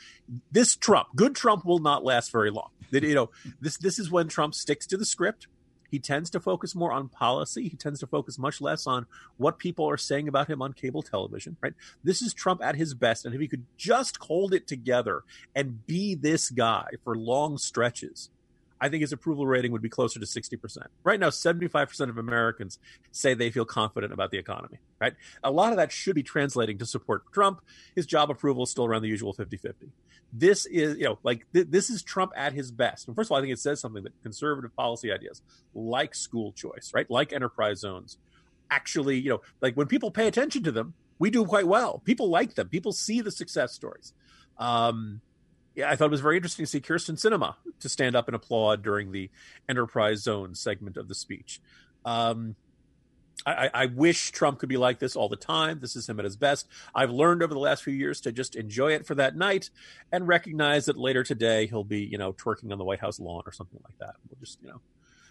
this 0.51 0.75
Trump, 0.75 1.07
good 1.15 1.35
Trump 1.35 1.63
will 1.63 1.79
not 1.79 2.03
last 2.03 2.31
very 2.31 2.51
long. 2.51 2.69
That, 2.91 3.03
you 3.03 3.15
know, 3.15 3.29
this, 3.61 3.77
this 3.77 3.97
is 3.97 4.11
when 4.11 4.27
Trump 4.27 4.53
sticks 4.53 4.85
to 4.87 4.97
the 4.97 5.05
script. 5.05 5.47
He 5.89 5.99
tends 5.99 6.29
to 6.31 6.39
focus 6.39 6.75
more 6.75 6.91
on 6.91 7.07
policy. 7.07 7.69
He 7.69 7.77
tends 7.77 8.01
to 8.01 8.07
focus 8.07 8.37
much 8.37 8.61
less 8.61 8.85
on 8.85 9.07
what 9.37 9.57
people 9.57 9.89
are 9.89 9.97
saying 9.97 10.27
about 10.27 10.49
him 10.49 10.61
on 10.61 10.73
cable 10.73 11.01
television, 11.01 11.55
right? 11.61 11.73
This 12.03 12.21
is 12.21 12.33
Trump 12.33 12.61
at 12.61 12.75
his 12.75 12.93
best. 12.93 13.25
And 13.25 13.33
if 13.33 13.41
he 13.41 13.47
could 13.47 13.65
just 13.77 14.17
hold 14.17 14.53
it 14.53 14.67
together 14.67 15.23
and 15.55 15.85
be 15.87 16.13
this 16.13 16.49
guy 16.49 16.89
for 17.03 17.15
long 17.15 17.57
stretches, 17.57 18.29
I 18.81 18.89
think 18.89 19.01
his 19.01 19.11
approval 19.11 19.45
rating 19.45 19.71
would 19.71 19.81
be 19.81 19.89
closer 19.89 20.19
to 20.19 20.25
60%. 20.25 20.77
Right 21.03 21.19
now, 21.19 21.29
75% 21.29 22.09
of 22.09 22.17
Americans 22.17 22.79
say 23.11 23.33
they 23.33 23.51
feel 23.51 23.65
confident 23.65 24.13
about 24.13 24.31
the 24.31 24.37
economy, 24.37 24.79
right? 24.99 25.13
A 25.43 25.51
lot 25.51 25.71
of 25.71 25.77
that 25.77 25.91
should 25.91 26.15
be 26.15 26.23
translating 26.23 26.77
to 26.77 26.85
support 26.85 27.23
Trump. 27.33 27.61
His 27.95 28.05
job 28.05 28.29
approval 28.29 28.63
is 28.63 28.71
still 28.71 28.85
around 28.85 29.01
the 29.01 29.09
usual 29.09 29.33
50 29.33 29.57
50. 29.57 29.87
This 30.31 30.65
is, 30.67 30.97
you 30.97 31.05
know, 31.05 31.19
like 31.23 31.45
th- 31.53 31.67
this 31.69 31.89
is 31.89 32.03
Trump 32.03 32.31
at 32.35 32.53
his 32.53 32.71
best. 32.71 33.07
And 33.07 33.15
first 33.15 33.27
of 33.27 33.31
all, 33.31 33.39
I 33.39 33.41
think 33.41 33.53
it 33.53 33.59
says 33.59 33.79
something 33.79 34.03
that 34.03 34.13
conservative 34.21 34.75
policy 34.75 35.11
ideas 35.11 35.41
like 35.73 36.13
school 36.13 36.51
choice, 36.51 36.91
right? 36.93 37.09
Like 37.09 37.33
enterprise 37.33 37.79
zones 37.79 38.17
actually, 38.71 39.19
you 39.19 39.29
know, 39.29 39.41
like 39.61 39.75
when 39.75 39.87
people 39.87 40.11
pay 40.11 40.27
attention 40.27 40.63
to 40.63 40.71
them, 40.71 40.93
we 41.17 41.29
do 41.29 41.45
quite 41.45 41.67
well. 41.67 42.01
People 42.05 42.29
like 42.29 42.55
them. 42.55 42.69
People 42.69 42.91
see 42.91 43.21
the 43.21 43.31
success 43.31 43.73
stories. 43.73 44.13
Um, 44.57 45.21
I 45.83 45.95
thought 45.95 46.05
it 46.05 46.11
was 46.11 46.21
very 46.21 46.37
interesting 46.37 46.65
to 46.65 46.69
see 46.69 46.81
Kyrsten 46.81 47.15
Sinema 47.15 47.55
to 47.79 47.89
stand 47.89 48.15
up 48.15 48.27
and 48.27 48.35
applaud 48.35 48.81
during 48.81 49.11
the 49.11 49.29
enterprise 49.67 50.21
zone 50.21 50.55
segment 50.55 50.97
of 50.97 51.07
the 51.07 51.15
speech. 51.15 51.61
Um, 52.05 52.55
I, 53.45 53.69
I, 53.73 53.85
wish 53.85 54.31
Trump 54.31 54.59
could 54.59 54.69
be 54.69 54.77
like 54.77 54.99
this 54.99 55.15
all 55.15 55.29
the 55.29 55.35
time. 55.35 55.79
This 55.79 55.95
is 55.95 56.07
him 56.09 56.19
at 56.19 56.25
his 56.25 56.35
best. 56.35 56.67
I've 56.93 57.09
learned 57.09 57.41
over 57.41 57.53
the 57.53 57.59
last 57.59 57.83
few 57.83 57.93
years 57.93 58.19
to 58.21 58.31
just 58.31 58.55
enjoy 58.55 58.93
it 58.93 59.05
for 59.05 59.15
that 59.15 59.35
night 59.35 59.69
and 60.11 60.27
recognize 60.27 60.85
that 60.85 60.97
later 60.97 61.23
today 61.23 61.67
he'll 61.67 61.83
be, 61.83 62.01
you 62.01 62.17
know, 62.17 62.33
twerking 62.33 62.71
on 62.71 62.77
the 62.77 62.83
White 62.83 62.99
House 62.99 63.19
lawn 63.19 63.43
or 63.45 63.51
something 63.51 63.79
like 63.83 63.97
that. 63.99 64.15
We'll 64.29 64.39
just, 64.39 64.61
you 64.61 64.69
know, 64.69 64.81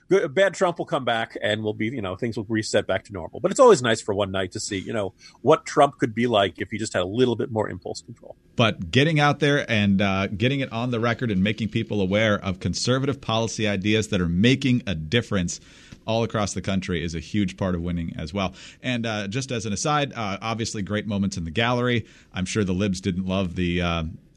good, 0.08 0.34
bad 0.34 0.54
Trump 0.54 0.78
will 0.78 0.86
come 0.86 1.04
back 1.04 1.36
and 1.42 1.62
we'll 1.62 1.74
be, 1.74 1.86
you 1.86 2.02
know, 2.02 2.16
things 2.16 2.36
will 2.36 2.46
reset 2.48 2.86
back 2.86 3.04
to 3.04 3.12
normal. 3.12 3.40
But 3.40 3.50
it's 3.50 3.60
always 3.60 3.82
nice 3.82 4.00
for 4.00 4.14
one 4.14 4.30
night 4.30 4.52
to 4.52 4.60
see, 4.60 4.78
you 4.78 4.92
know, 4.92 5.14
what 5.42 5.66
Trump 5.66 5.98
could 5.98 6.14
be 6.14 6.26
like 6.26 6.60
if 6.60 6.70
he 6.70 6.78
just 6.78 6.92
had 6.92 7.02
a 7.02 7.06
little 7.06 7.36
bit 7.36 7.50
more 7.50 7.68
impulse 7.68 8.02
control. 8.02 8.36
But 8.56 8.90
getting 8.90 9.20
out 9.20 9.40
there 9.40 9.70
and 9.70 10.00
uh, 10.00 10.26
getting 10.28 10.60
it 10.60 10.72
on 10.72 10.90
the 10.90 11.00
record 11.00 11.30
and 11.30 11.42
making 11.42 11.68
people 11.68 12.00
aware 12.00 12.38
of 12.38 12.60
conservative 12.60 13.20
policy 13.20 13.68
ideas 13.68 14.08
that 14.08 14.20
are 14.20 14.28
making 14.28 14.82
a 14.86 14.94
difference 14.94 15.60
all 16.06 16.22
across 16.22 16.54
the 16.54 16.62
country 16.62 17.04
is 17.04 17.14
a 17.14 17.20
huge 17.20 17.58
part 17.58 17.74
of 17.74 17.82
winning 17.82 18.14
as 18.16 18.32
well. 18.32 18.54
And 18.82 19.04
uh, 19.04 19.28
just 19.28 19.52
as 19.52 19.66
an 19.66 19.74
aside, 19.74 20.14
uh, 20.14 20.38
obviously 20.40 20.80
great 20.82 21.06
moments 21.06 21.36
in 21.36 21.44
the 21.44 21.50
gallery. 21.50 22.06
I'm 22.32 22.46
sure 22.46 22.64
the 22.64 22.72
libs 22.72 23.00
didn't 23.00 23.26
love 23.26 23.54
the. 23.54 23.82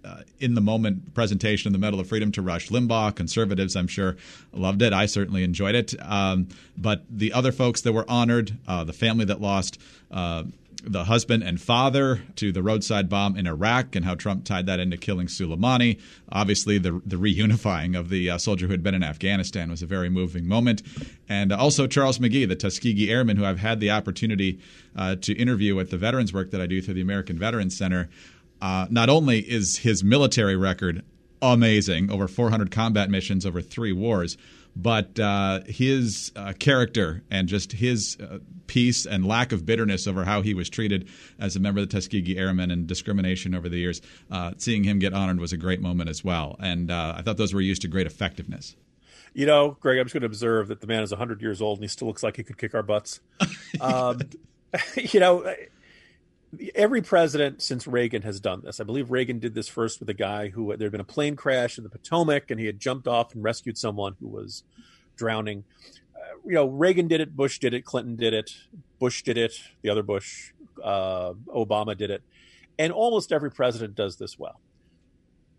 Uh, 0.04 0.24
in 0.40 0.56
the 0.56 0.62
moment 0.62 1.14
presentation 1.14 1.68
of 1.68 1.74
the 1.74 1.80
Medal 1.80 2.00
of 2.00 2.08
Freedom 2.08 2.32
to 2.32 2.42
Rush 2.42 2.70
Limbaugh. 2.70 3.16
Conservatives, 3.16 3.76
I'm 3.76 3.88
sure, 3.88 4.18
loved 4.52 4.82
it. 4.82 4.94
I 4.94 5.06
certainly 5.06 5.44
enjoyed 5.44 5.76
it. 5.76 5.94
Um, 6.02 6.48
but 6.76 7.04
the 7.08 7.34
other 7.34 7.52
folks 7.52 7.82
that 7.82 7.94
were 7.94 8.10
honored, 8.10 8.58
uh, 8.68 8.84
the 8.84 8.94
family 8.94 9.26
that 9.26 9.40
lost 9.40 9.80
uh, 10.10 10.46
the 10.84 11.04
husband 11.04 11.44
and 11.44 11.62
father 11.62 12.24
to 12.36 12.52
the 12.52 12.64
roadside 12.64 13.10
bomb 13.10 13.38
in 13.38 13.46
Iraq 13.46 13.96
and 13.96 14.04
how 14.04 14.16
Trump 14.16 14.44
tied 14.44 14.66
that 14.66 14.80
into 14.80 14.98
killing 14.98 15.28
Soleimani. 15.28 16.00
Obviously, 16.32 16.80
the, 16.80 17.02
the 17.06 17.18
reunifying 17.18 17.98
of 17.98 18.10
the 18.10 18.32
uh, 18.32 18.38
soldier 18.38 18.66
who 18.66 18.72
had 18.72 18.82
been 18.82 18.96
in 18.96 19.04
Afghanistan 19.04 19.70
was 19.70 19.84
a 19.84 19.86
very 19.86 20.10
moving 20.10 20.48
moment. 20.48 20.82
And 21.30 21.54
also 21.54 21.86
Charles 21.86 22.18
McGee, 22.18 22.48
the 22.48 22.56
Tuskegee 22.56 23.12
Airman, 23.12 23.38
who 23.38 23.46
I've 23.46 23.60
had 23.60 23.80
the 23.80 23.92
opportunity 23.92 24.60
uh, 24.96 25.16
to 25.18 25.34
interview 25.34 25.80
at 25.80 25.92
the 25.92 25.98
veterans 25.98 26.34
work 26.34 26.50
that 26.52 26.62
I 26.62 26.66
do 26.66 26.82
through 26.82 26.96
the 26.96 27.02
American 27.02 27.38
Veterans 27.38 27.78
Center. 27.78 28.10
Uh, 28.62 28.88
not 28.90 29.10
only 29.10 29.40
is 29.40 29.78
his 29.78 30.04
military 30.04 30.56
record 30.56 31.04
amazing, 31.42 32.12
over 32.12 32.28
400 32.28 32.72
combat 32.72 33.10
missions 33.10 33.46
over 33.46 33.62
three 33.62 33.92
wars, 33.92 34.38
but 34.76 35.20
uh, 35.20 35.62
his 35.66 36.32
uh, 36.36 36.54
character 36.58 37.24
and 37.30 37.48
just 37.48 37.74
his 37.74 38.18
uh, 38.22 38.40
peace 38.68 39.06
and 39.06 39.26
lack 39.26 39.52
of 39.52 39.66
bitterness 39.66 40.08
over 40.08 40.24
how 40.24 40.42
he 40.42 40.54
was 40.54 40.70
treated 40.70 41.10
as 41.40 41.56
a 41.56 41.60
member 41.60 41.82
of 41.82 41.90
the 41.90 41.94
Tuskegee 41.94 42.38
Airmen 42.38 42.72
and 42.72 42.88
discrimination 42.88 43.54
over 43.54 43.68
the 43.68 43.78
years, 43.78 44.02
uh, 44.30 44.52
seeing 44.58 44.84
him 44.84 45.00
get 45.00 45.14
honored 45.14 45.40
was 45.40 45.52
a 45.52 45.58
great 45.58 45.82
moment 45.82 46.10
as 46.10 46.24
well. 46.24 46.56
And 46.60 46.90
uh, 46.90 47.16
I 47.18 47.22
thought 47.22 47.38
those 47.38 47.54
were 47.54 47.62
used 47.62 47.82
to 47.82 47.88
great 47.88 48.08
effectiveness. 48.08 48.76
You 49.34 49.46
know, 49.46 49.78
Greg, 49.80 49.98
I'm 49.98 50.06
just 50.06 50.14
going 50.14 50.22
to 50.22 50.28
observe 50.28 50.68
that 50.68 50.82
the 50.82 50.88
man 50.88 51.04
is 51.04 51.12
100 51.12 51.42
years 51.42 51.62
old 51.62 51.80
and 51.80 51.84
he 51.84 51.88
still 51.88 52.08
looks 52.08 52.22
like 52.22 52.38
he 52.38 52.44
could 52.44 52.58
kick 52.58 52.74
our 52.76 52.84
butts. 52.84 53.20
Um, 53.80 54.20
you 54.96 55.22
know, 55.22 55.50
every 56.76 57.02
president 57.02 57.62
since 57.62 57.88
Reagan 57.88 58.22
has 58.24 58.40
done 58.40 58.62
this. 58.64 58.80
I 58.80 58.84
believe 58.84 59.12
Reagan 59.12 59.40
did 59.40 59.56
this 59.56 59.68
first 59.68 60.00
with 60.00 60.10
a 60.10 60.14
guy 60.14 60.50
who 60.50 60.76
there 60.76 60.88
had 60.88 60.92
been 60.92 61.02
a 61.02 61.06
plane 61.06 61.36
crash 61.36 61.78
in 61.78 61.84
the 61.84 61.90
Potomac 61.90 62.52
and 62.52 62.60
he 62.60 62.66
had 62.66 62.80
jumped 62.80 63.08
off 63.08 63.34
and 63.34 63.44
rescued 63.44 63.78
someone 63.78 64.16
who 64.20 64.28
was 64.28 64.64
drowning. 65.16 65.64
Uh, 66.16 66.20
you 66.46 66.54
know, 66.54 66.68
Reagan 66.68 67.08
did 67.08 67.22
it, 67.22 67.36
Bush 67.36 67.60
did 67.60 67.74
it, 67.74 67.86
Clinton 67.86 68.16
did 68.16 68.34
it, 68.34 68.54
Bush 69.00 69.24
did 69.24 69.38
it, 69.38 69.54
the 69.82 69.90
other 69.90 70.04
Bush, 70.04 70.52
uh, 70.84 71.34
Obama 71.48 71.98
did 71.98 72.10
it, 72.10 72.22
and 72.78 72.92
almost 72.92 73.32
every 73.32 73.52
president 73.52 73.96
does 73.96 74.18
this 74.18 74.38
well. 74.38 74.60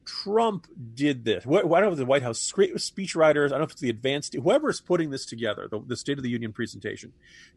Trump 0.05 0.67
did 0.95 1.25
this. 1.25 1.47
I 1.47 1.51
don't 1.51 1.71
know 1.71 1.93
if 1.93 1.97
the 1.97 2.05
White 2.05 2.23
House 2.23 2.41
speechwriters, 2.41 3.47
I 3.47 3.51
don't 3.51 3.59
know 3.61 3.65
if 3.65 3.73
it's 3.73 3.81
the 3.81 3.89
advanced, 3.89 4.35
whoever's 4.35 4.81
putting 4.81 5.11
this 5.11 5.25
together, 5.25 5.69
the, 5.71 5.81
the 5.81 5.97
State 5.97 6.19
of 6.19 6.25
the 6.25 6.31
Union 6.31 6.53
presentation, 6.53 7.13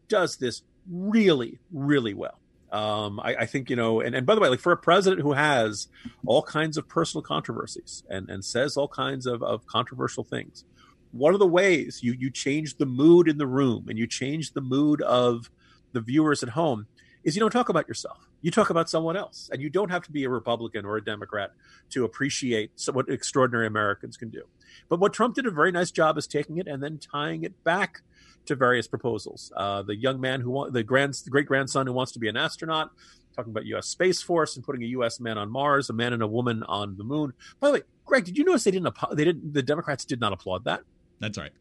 does 0.08 0.36
this 0.36 0.62
really, 0.88 1.58
really 1.72 2.14
well. 2.14 2.38
Um, 2.72 3.20
I, 3.20 3.36
I, 3.36 3.46
think 3.46 3.70
you 3.70 3.76
know, 3.76 4.00
and, 4.00 4.14
and 4.14 4.26
by 4.26 4.34
the 4.34 4.40
way, 4.40 4.48
like 4.48 4.60
for 4.60 4.72
a 4.72 4.76
president 4.76 5.22
who 5.22 5.34
has 5.34 5.86
all 6.26 6.42
kinds 6.42 6.76
of 6.76 6.88
personal 6.88 7.22
controversies 7.22 8.02
and, 8.10 8.28
and 8.28 8.44
says 8.44 8.76
all 8.76 8.88
kinds 8.88 9.24
of, 9.26 9.42
of 9.42 9.66
controversial 9.66 10.24
things, 10.24 10.64
one 11.12 11.32
of 11.32 11.38
the 11.38 11.46
ways 11.46 12.00
you 12.02 12.14
you 12.18 12.30
change 12.30 12.76
the 12.76 12.86
mood 12.86 13.28
in 13.28 13.38
the 13.38 13.46
room 13.46 13.86
and 13.88 13.98
you 13.98 14.06
change 14.06 14.52
the 14.52 14.60
mood 14.60 15.00
of 15.02 15.48
the 15.92 16.00
viewers 16.00 16.42
at 16.42 16.50
home 16.50 16.86
is 17.26 17.34
you 17.34 17.40
don't 17.40 17.50
talk 17.50 17.68
about 17.68 17.88
yourself. 17.88 18.28
You 18.40 18.50
talk 18.52 18.70
about 18.70 18.88
someone 18.88 19.16
else, 19.16 19.50
and 19.52 19.60
you 19.60 19.68
don't 19.68 19.90
have 19.90 20.04
to 20.04 20.12
be 20.12 20.22
a 20.24 20.30
Republican 20.30 20.84
or 20.84 20.96
a 20.96 21.04
Democrat 21.04 21.52
to 21.90 22.04
appreciate 22.04 22.70
what 22.92 23.08
extraordinary 23.08 23.66
Americans 23.66 24.16
can 24.16 24.30
do. 24.30 24.42
But 24.88 25.00
what 25.00 25.12
Trump 25.12 25.34
did 25.34 25.46
a 25.46 25.50
very 25.50 25.72
nice 25.72 25.90
job 25.90 26.16
is 26.18 26.28
taking 26.28 26.58
it 26.58 26.68
and 26.68 26.80
then 26.82 26.98
tying 26.98 27.42
it 27.42 27.64
back 27.64 28.02
to 28.46 28.56
various 28.56 28.86
proposals. 28.86 29.52
Uh, 29.56 29.82
the 29.82 29.96
young 29.96 30.20
man 30.20 30.40
who 30.40 30.70
the 30.70 30.82
grand, 30.82 31.14
the 31.14 31.30
great 31.30 31.46
grandson 31.46 31.86
who 31.86 31.92
wants 31.92 32.12
to 32.12 32.18
be 32.18 32.28
an 32.28 32.36
astronaut, 32.36 32.90
talking 33.34 33.50
about 33.50 33.66
U.S. 33.66 33.86
Space 33.86 34.22
Force 34.22 34.56
and 34.56 34.64
putting 34.64 34.82
a 34.82 34.86
U.S. 34.86 35.20
man 35.20 35.38
on 35.38 35.50
Mars, 35.50 35.90
a 35.90 35.92
man 35.92 36.12
and 36.12 36.22
a 36.22 36.26
woman 36.26 36.62
on 36.64 36.96
the 36.96 37.04
moon. 37.04 37.32
By 37.60 37.68
the 37.68 37.74
way, 37.74 37.82
Greg, 38.04 38.24
did 38.24 38.38
you 38.38 38.44
notice 38.44 38.64
they 38.64 38.70
didn't? 38.70 38.94
They 39.12 39.24
didn't. 39.24 39.52
The 39.52 39.62
Democrats 39.62 40.04
did 40.04 40.20
not 40.20 40.32
applaud 40.32 40.64
that. 40.64 40.82
That's 41.20 41.38
right. 41.38 41.52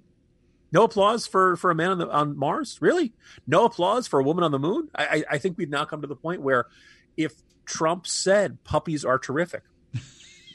No 0.71 0.83
applause 0.83 1.27
for 1.27 1.55
for 1.55 1.71
a 1.71 1.75
man 1.75 1.91
on 1.91 1.97
the 1.97 2.09
on 2.09 2.37
Mars. 2.37 2.79
Really? 2.81 3.13
No 3.47 3.65
applause 3.65 4.07
for 4.07 4.19
a 4.19 4.23
woman 4.23 4.43
on 4.43 4.51
the 4.51 4.59
moon. 4.59 4.89
I, 4.95 5.05
I, 5.05 5.23
I 5.31 5.37
think 5.37 5.57
we've 5.57 5.69
now 5.69 5.85
come 5.85 6.01
to 6.01 6.07
the 6.07 6.15
point 6.15 6.41
where 6.41 6.65
if 7.17 7.33
Trump 7.65 8.07
said 8.07 8.63
puppies 8.63 9.05
are 9.05 9.17
terrific, 9.17 9.63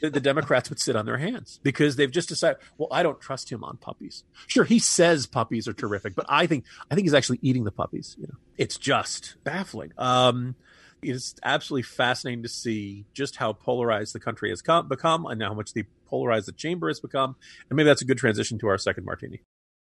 the, 0.01 0.09
the, 0.09 0.19
Democrats 0.19 0.69
would 0.69 0.79
sit 0.79 0.95
on 0.95 1.05
their 1.05 1.17
hands 1.17 1.59
because 1.63 1.95
they've 1.95 2.11
just 2.11 2.29
decided, 2.29 2.57
well, 2.77 2.89
I 2.91 3.03
don't 3.03 3.19
trust 3.21 3.51
him 3.51 3.63
on 3.63 3.77
puppies. 3.77 4.23
Sure, 4.47 4.63
he 4.63 4.79
says 4.79 5.25
puppies 5.25 5.67
are 5.67 5.73
terrific, 5.73 6.15
but 6.15 6.25
I 6.27 6.47
think 6.47 6.65
I 6.89 6.95
think 6.95 7.05
he's 7.05 7.13
actually 7.13 7.39
eating 7.41 7.63
the 7.63 7.71
puppies. 7.71 8.15
You 8.19 8.27
know, 8.27 8.35
it's 8.57 8.77
just 8.77 9.35
baffling. 9.43 9.93
Um, 9.97 10.55
it's 11.01 11.35
absolutely 11.43 11.83
fascinating 11.83 12.43
to 12.43 12.49
see 12.49 13.05
just 13.13 13.37
how 13.37 13.53
polarized 13.53 14.13
the 14.13 14.19
country 14.19 14.49
has 14.49 14.61
come, 14.61 14.87
become 14.87 15.25
and 15.25 15.41
how 15.41 15.53
much 15.53 15.73
the 15.73 15.85
polarized 16.07 16.47
the 16.47 16.51
chamber 16.51 16.87
has 16.89 16.99
become. 16.99 17.35
And 17.69 17.77
maybe 17.77 17.87
that's 17.87 18.01
a 18.01 18.05
good 18.05 18.17
transition 18.17 18.59
to 18.59 18.67
our 18.67 18.77
second 18.77 19.05
martini. 19.05 19.41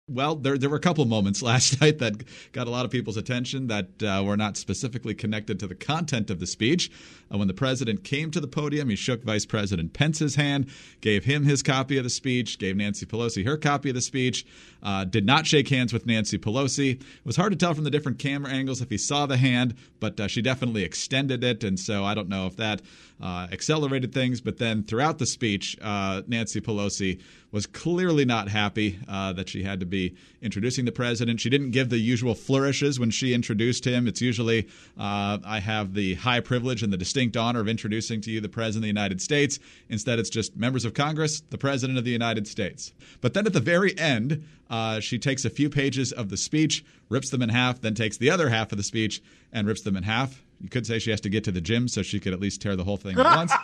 Well, 0.09 0.37
there 0.37 0.57
there 0.57 0.69
were 0.69 0.77
a 0.77 0.79
couple 0.79 1.03
moments 1.03 1.41
last 1.41 1.81
night 1.81 1.97
that 1.99 2.23
got 2.53 2.67
a 2.67 2.69
lot 2.69 2.85
of 2.85 2.91
people's 2.91 3.17
attention 3.17 3.67
that 3.67 4.01
uh, 4.01 4.23
were 4.25 4.37
not 4.37 4.55
specifically 4.55 5.13
connected 5.13 5.59
to 5.59 5.67
the 5.67 5.75
content 5.75 6.29
of 6.29 6.39
the 6.39 6.47
speech. 6.47 6.89
Uh, 7.29 7.37
when 7.37 7.49
the 7.49 7.53
president 7.53 8.05
came 8.05 8.31
to 8.31 8.39
the 8.39 8.47
podium, 8.47 8.87
he 8.87 8.95
shook 8.95 9.21
Vice 9.21 9.45
President 9.45 9.91
Pence's 9.91 10.35
hand, 10.35 10.69
gave 11.01 11.25
him 11.25 11.43
his 11.43 11.61
copy 11.61 11.97
of 11.97 12.05
the 12.05 12.09
speech, 12.09 12.57
gave 12.57 12.77
Nancy 12.77 13.05
Pelosi 13.05 13.45
her 13.45 13.57
copy 13.57 13.89
of 13.89 13.95
the 13.95 14.01
speech, 14.01 14.45
uh, 14.81 15.03
did 15.03 15.25
not 15.25 15.45
shake 15.45 15.67
hands 15.67 15.91
with 15.91 16.05
Nancy 16.05 16.37
Pelosi. 16.37 16.91
It 16.91 17.25
was 17.25 17.35
hard 17.35 17.51
to 17.51 17.57
tell 17.57 17.73
from 17.73 17.83
the 17.83 17.91
different 17.91 18.17
camera 18.17 18.49
angles 18.49 18.79
if 18.79 18.89
he 18.89 18.97
saw 18.97 19.25
the 19.25 19.35
hand, 19.35 19.75
but 19.99 20.17
uh, 20.21 20.29
she 20.29 20.41
definitely 20.41 20.83
extended 20.83 21.43
it, 21.43 21.65
and 21.65 21.77
so 21.77 22.05
I 22.05 22.13
don't 22.13 22.29
know 22.29 22.45
if 22.45 22.55
that 22.55 22.81
uh, 23.21 23.47
accelerated 23.51 24.13
things. 24.13 24.39
But 24.39 24.57
then 24.57 24.83
throughout 24.83 25.17
the 25.17 25.25
speech, 25.25 25.75
uh, 25.81 26.21
Nancy 26.27 26.61
Pelosi 26.61 27.19
was 27.51 27.65
clearly 27.65 28.23
not 28.23 28.47
happy 28.47 28.99
that 29.07 29.49
she 29.49 29.63
had 29.63 29.79
to 29.79 29.85
be 29.85 29.96
introducing 30.41 30.85
the 30.85 30.91
president. 30.91 31.39
She 31.39 31.49
didn't 31.49 31.71
give 31.71 31.89
the 31.89 31.97
usual 31.97 32.35
flourishes 32.35 32.99
when 32.99 33.09
she 33.09 33.33
introduced 33.33 33.85
him. 33.85 34.07
It's 34.07 34.21
usually, 34.21 34.67
uh, 34.97 35.37
I 35.43 35.59
have 35.59 35.93
the 35.93 36.15
high 36.15 36.39
privilege 36.39 36.83
and 36.83 36.91
the 36.91 36.97
distinct 36.97 37.37
honor 37.37 37.59
of 37.59 37.67
introducing 37.67 38.21
to 38.21 38.31
you 38.31 38.41
the 38.41 38.49
President 38.49 38.79
of 38.79 38.83
the 38.83 38.99
United 38.99 39.21
States. 39.21 39.59
Instead, 39.89 40.19
it's 40.19 40.29
just 40.29 40.55
members 40.55 40.85
of 40.85 40.93
Congress, 40.93 41.41
the 41.49 41.57
President 41.57 41.97
of 41.97 42.05
the 42.05 42.11
United 42.11 42.47
States. 42.47 42.93
But 43.21 43.33
then 43.33 43.45
at 43.45 43.53
the 43.53 43.59
very 43.59 43.97
end, 43.97 44.43
uh, 44.69 44.99
she 44.99 45.17
takes 45.17 45.45
a 45.45 45.49
few 45.49 45.69
pages 45.69 46.11
of 46.11 46.29
the 46.29 46.37
speech, 46.37 46.83
rips 47.09 47.29
them 47.29 47.41
in 47.41 47.49
half, 47.49 47.81
then 47.81 47.95
takes 47.95 48.17
the 48.17 48.29
other 48.29 48.49
half 48.49 48.71
of 48.71 48.77
the 48.77 48.83
speech 48.83 49.21
and 49.51 49.67
rips 49.67 49.81
them 49.81 49.95
in 49.95 50.03
half. 50.03 50.43
You 50.61 50.69
could 50.69 50.87
say 50.87 50.99
she 50.99 51.11
has 51.11 51.21
to 51.21 51.29
get 51.29 51.43
to 51.45 51.51
the 51.51 51.61
gym 51.61 51.87
so 51.87 52.01
she 52.01 52.19
could 52.19 52.33
at 52.33 52.39
least 52.39 52.61
tear 52.61 52.75
the 52.75 52.83
whole 52.83 52.97
thing 52.97 53.17
at 53.17 53.25
once. 53.25 53.51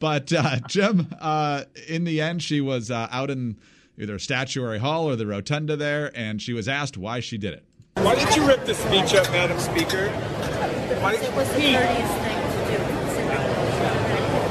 But 0.00 0.32
uh, 0.32 0.56
Jim, 0.66 1.14
uh, 1.20 1.64
in 1.86 2.04
the 2.04 2.22
end, 2.22 2.42
she 2.42 2.60
was 2.62 2.90
uh, 2.90 3.06
out 3.10 3.30
in 3.30 3.58
either 3.98 4.18
Statuary 4.18 4.78
Hall 4.78 5.08
or 5.08 5.16
the 5.16 5.26
Rotunda 5.26 5.76
there, 5.76 6.10
and 6.16 6.40
she 6.40 6.52
was 6.52 6.68
asked 6.68 6.96
why 6.96 7.20
she 7.20 7.38
did 7.38 7.54
it. 7.54 7.64
Why 7.94 8.14
did 8.14 8.34
you 8.34 8.46
rip 8.46 8.64
the 8.64 8.74
speech 8.74 9.14
up, 9.14 9.30
Madam 9.30 9.58
Speaker? 9.58 10.08
Why 11.00 11.12
did 11.16 11.22
it 11.24 11.34
was 11.34 11.48
the 11.48 11.56
courteous 11.56 11.98
thing 11.98 12.56
to 12.56 12.76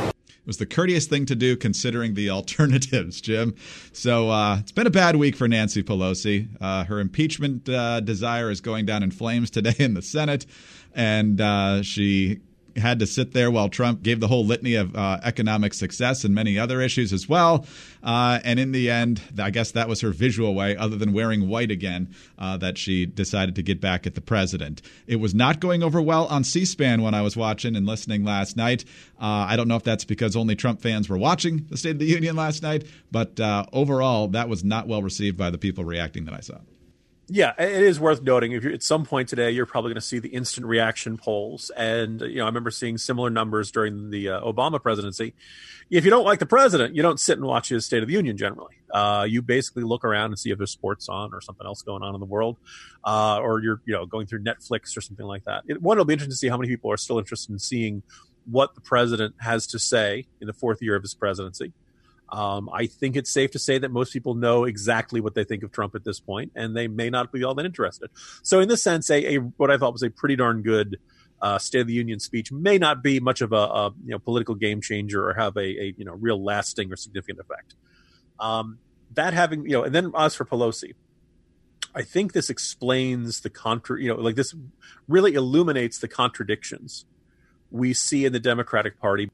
do. 0.05 0.09
It 0.39 0.47
was 0.47 0.57
the 0.57 0.65
courteous 0.65 1.07
thing 1.07 1.25
to 1.27 1.35
do 1.35 1.55
considering 1.55 2.13
the 2.13 2.29
alternatives, 2.31 3.21
Jim. 3.21 3.55
So 3.91 4.29
uh, 4.29 4.57
it's 4.59 4.71
been 4.71 4.87
a 4.87 4.91
bad 4.91 5.15
week 5.15 5.35
for 5.35 5.47
Nancy 5.47 5.83
Pelosi. 5.83 6.47
Uh, 6.59 6.83
her 6.85 6.99
impeachment 6.99 7.69
uh, 7.69 7.99
desire 8.01 8.49
is 8.49 8.61
going 8.61 8.85
down 8.85 9.03
in 9.03 9.11
flames 9.11 9.49
today 9.49 9.75
in 9.79 9.93
the 9.93 10.01
Senate, 10.01 10.45
and 10.93 11.39
uh, 11.39 11.81
she 11.81 12.39
had 12.75 12.99
to 12.99 13.07
sit 13.07 13.33
there 13.33 13.49
while 13.51 13.69
Trump 13.69 14.03
gave 14.03 14.19
the 14.19 14.27
whole 14.27 14.45
litany 14.45 14.75
of 14.75 14.95
uh, 14.95 15.19
economic 15.23 15.73
success 15.73 16.23
and 16.23 16.33
many 16.33 16.57
other 16.57 16.81
issues 16.81 17.13
as 17.13 17.27
well. 17.27 17.65
Uh, 18.01 18.39
and 18.43 18.59
in 18.59 18.71
the 18.71 18.89
end, 18.89 19.21
I 19.37 19.49
guess 19.49 19.71
that 19.71 19.89
was 19.89 20.01
her 20.01 20.11
visual 20.11 20.53
way, 20.55 20.75
other 20.77 20.95
than 20.95 21.13
wearing 21.13 21.47
white 21.47 21.71
again, 21.71 22.13
uh, 22.37 22.57
that 22.57 22.77
she 22.77 23.05
decided 23.05 23.55
to 23.55 23.63
get 23.63 23.81
back 23.81 24.07
at 24.07 24.15
the 24.15 24.21
president. 24.21 24.81
It 25.07 25.17
was 25.17 25.35
not 25.35 25.59
going 25.59 25.83
over 25.83 26.01
well 26.01 26.27
on 26.27 26.43
C 26.43 26.65
SPAN 26.65 27.01
when 27.01 27.13
I 27.13 27.21
was 27.21 27.35
watching 27.35 27.75
and 27.75 27.85
listening 27.85 28.23
last 28.23 28.55
night. 28.55 28.85
Uh, 29.19 29.45
I 29.49 29.55
don't 29.55 29.67
know 29.67 29.75
if 29.75 29.83
that's 29.83 30.05
because 30.05 30.35
only 30.35 30.55
Trump 30.55 30.81
fans 30.81 31.09
were 31.09 31.17
watching 31.17 31.65
the 31.69 31.77
State 31.77 31.91
of 31.91 31.99
the 31.99 32.05
Union 32.05 32.35
last 32.35 32.63
night, 32.63 32.85
but 33.11 33.39
uh, 33.39 33.65
overall, 33.73 34.27
that 34.29 34.47
was 34.47 34.63
not 34.63 34.87
well 34.87 35.03
received 35.03 35.37
by 35.37 35.49
the 35.49 35.57
people 35.57 35.83
reacting 35.83 36.25
that 36.25 36.33
I 36.33 36.39
saw. 36.39 36.59
Yeah, 37.31 37.53
it 37.59 37.83
is 37.83 37.99
worth 37.99 38.23
noting. 38.23 38.53
If 38.53 38.65
at 38.65 38.81
some 38.81 39.05
point 39.05 39.29
today, 39.29 39.51
you're 39.51 39.67
probably 39.67 39.89
going 39.89 40.01
to 40.01 40.07
see 40.07 40.17
the 40.17 40.29
instant 40.29 40.65
reaction 40.65 41.15
polls, 41.15 41.69
and 41.77 42.21
you 42.21 42.37
know 42.37 42.45
I 42.45 42.47
remember 42.47 42.71
seeing 42.71 42.97
similar 42.97 43.29
numbers 43.29 43.71
during 43.71 44.09
the 44.09 44.29
uh, 44.29 44.41
Obama 44.41 44.81
presidency. 44.81 45.35
If 45.91 46.05
you 46.05 46.11
don't 46.11 46.25
like 46.25 46.39
the 46.39 46.47
president, 46.47 46.95
you 46.95 47.03
don't 47.03 47.19
sit 47.19 47.37
and 47.37 47.45
watch 47.45 47.69
his 47.69 47.85
State 47.85 48.01
of 48.01 48.07
the 48.07 48.15
Union. 48.15 48.35
Generally, 48.35 48.75
uh, 48.91 49.27
you 49.29 49.43
basically 49.43 49.83
look 49.83 50.03
around 50.03 50.31
and 50.31 50.39
see 50.39 50.49
if 50.49 50.57
there's 50.57 50.71
sports 50.71 51.07
on 51.07 51.31
or 51.31 51.39
something 51.39 51.67
else 51.67 51.83
going 51.83 52.01
on 52.01 52.15
in 52.15 52.19
the 52.19 52.25
world, 52.25 52.57
uh, 53.05 53.39
or 53.39 53.61
you're 53.61 53.81
you 53.85 53.93
know 53.93 54.07
going 54.07 54.25
through 54.25 54.43
Netflix 54.43 54.97
or 54.97 55.01
something 55.01 55.25
like 55.25 55.45
that. 55.45 55.63
It, 55.67 55.81
one, 55.83 55.97
it'll 55.97 56.05
be 56.05 56.13
interesting 56.13 56.31
to 56.31 56.37
see 56.37 56.49
how 56.49 56.57
many 56.57 56.69
people 56.69 56.91
are 56.91 56.97
still 56.97 57.19
interested 57.19 57.51
in 57.51 57.59
seeing 57.59 58.01
what 58.49 58.73
the 58.73 58.81
president 58.81 59.35
has 59.37 59.67
to 59.67 59.77
say 59.77 60.25
in 60.41 60.47
the 60.47 60.53
fourth 60.53 60.81
year 60.81 60.95
of 60.95 61.03
his 61.03 61.13
presidency. 61.13 61.73
Um, 62.31 62.69
I 62.71 62.85
think 62.85 63.15
it's 63.15 63.31
safe 63.31 63.51
to 63.51 63.59
say 63.59 63.77
that 63.79 63.91
most 63.91 64.13
people 64.13 64.35
know 64.35 64.65
exactly 64.65 65.19
what 65.19 65.35
they 65.35 65.43
think 65.43 65.63
of 65.63 65.71
Trump 65.71 65.95
at 65.95 66.03
this 66.03 66.19
point, 66.19 66.51
and 66.55 66.75
they 66.75 66.87
may 66.87 67.09
not 67.09 67.31
be 67.31 67.43
all 67.43 67.55
that 67.55 67.65
interested. 67.65 68.09
So, 68.43 68.59
in 68.59 68.67
this 68.67 68.83
sense, 68.83 69.09
a, 69.09 69.35
a 69.35 69.37
what 69.37 69.71
I 69.71 69.77
thought 69.77 69.93
was 69.93 70.03
a 70.03 70.09
pretty 70.09 70.35
darn 70.35 70.61
good 70.61 70.97
uh, 71.41 71.57
State 71.57 71.81
of 71.81 71.87
the 71.87 71.93
Union 71.93 72.19
speech 72.19 72.51
may 72.51 72.77
not 72.77 73.01
be 73.01 73.19
much 73.19 73.41
of 73.41 73.51
a, 73.51 73.55
a 73.55 73.93
you 74.03 74.11
know 74.11 74.19
political 74.19 74.55
game 74.55 74.81
changer 74.81 75.27
or 75.27 75.33
have 75.33 75.55
a, 75.55 75.61
a, 75.61 75.93
you 75.97 76.05
know 76.05 76.13
real 76.13 76.43
lasting 76.43 76.91
or 76.91 76.95
significant 76.95 77.39
effect. 77.39 77.75
Um, 78.39 78.79
that 79.13 79.33
having 79.33 79.63
you 79.63 79.71
know, 79.71 79.83
and 79.83 79.95
then 79.95 80.11
as 80.17 80.35
for 80.35 80.45
Pelosi, 80.45 80.93
I 81.95 82.03
think 82.03 82.33
this 82.33 82.49
explains 82.49 83.41
the 83.41 83.49
contra 83.49 84.01
you 84.01 84.09
know 84.09 84.19
like 84.19 84.35
this 84.35 84.53
really 85.07 85.33
illuminates 85.33 85.99
the 85.99 86.07
contradictions 86.07 87.05
we 87.71 87.93
see 87.93 88.25
in 88.25 88.33
the 88.33 88.39
Democratic 88.39 88.99
Party 88.99 89.31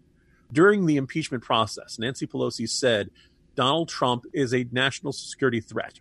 during 0.51 0.85
the 0.85 0.97
impeachment 0.97 1.43
process, 1.43 1.97
Nancy 1.99 2.27
Pelosi 2.27 2.69
said 2.69 3.09
Donald 3.55 3.89
Trump 3.89 4.25
is 4.33 4.53
a 4.53 4.65
national 4.71 5.13
security 5.13 5.61
threat. 5.61 5.99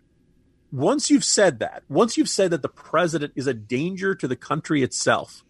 Once 0.71 1.09
you've 1.09 1.23
said 1.23 1.59
that, 1.59 1.83
once 1.87 2.17
you've 2.17 2.29
said 2.29 2.51
that 2.51 2.61
the 2.61 2.69
president 2.69 3.33
is 3.35 3.47
a 3.47 3.53
danger 3.53 4.13
to 4.13 4.27
the 4.27 4.35
country 4.35 4.83
itself, 4.83 5.43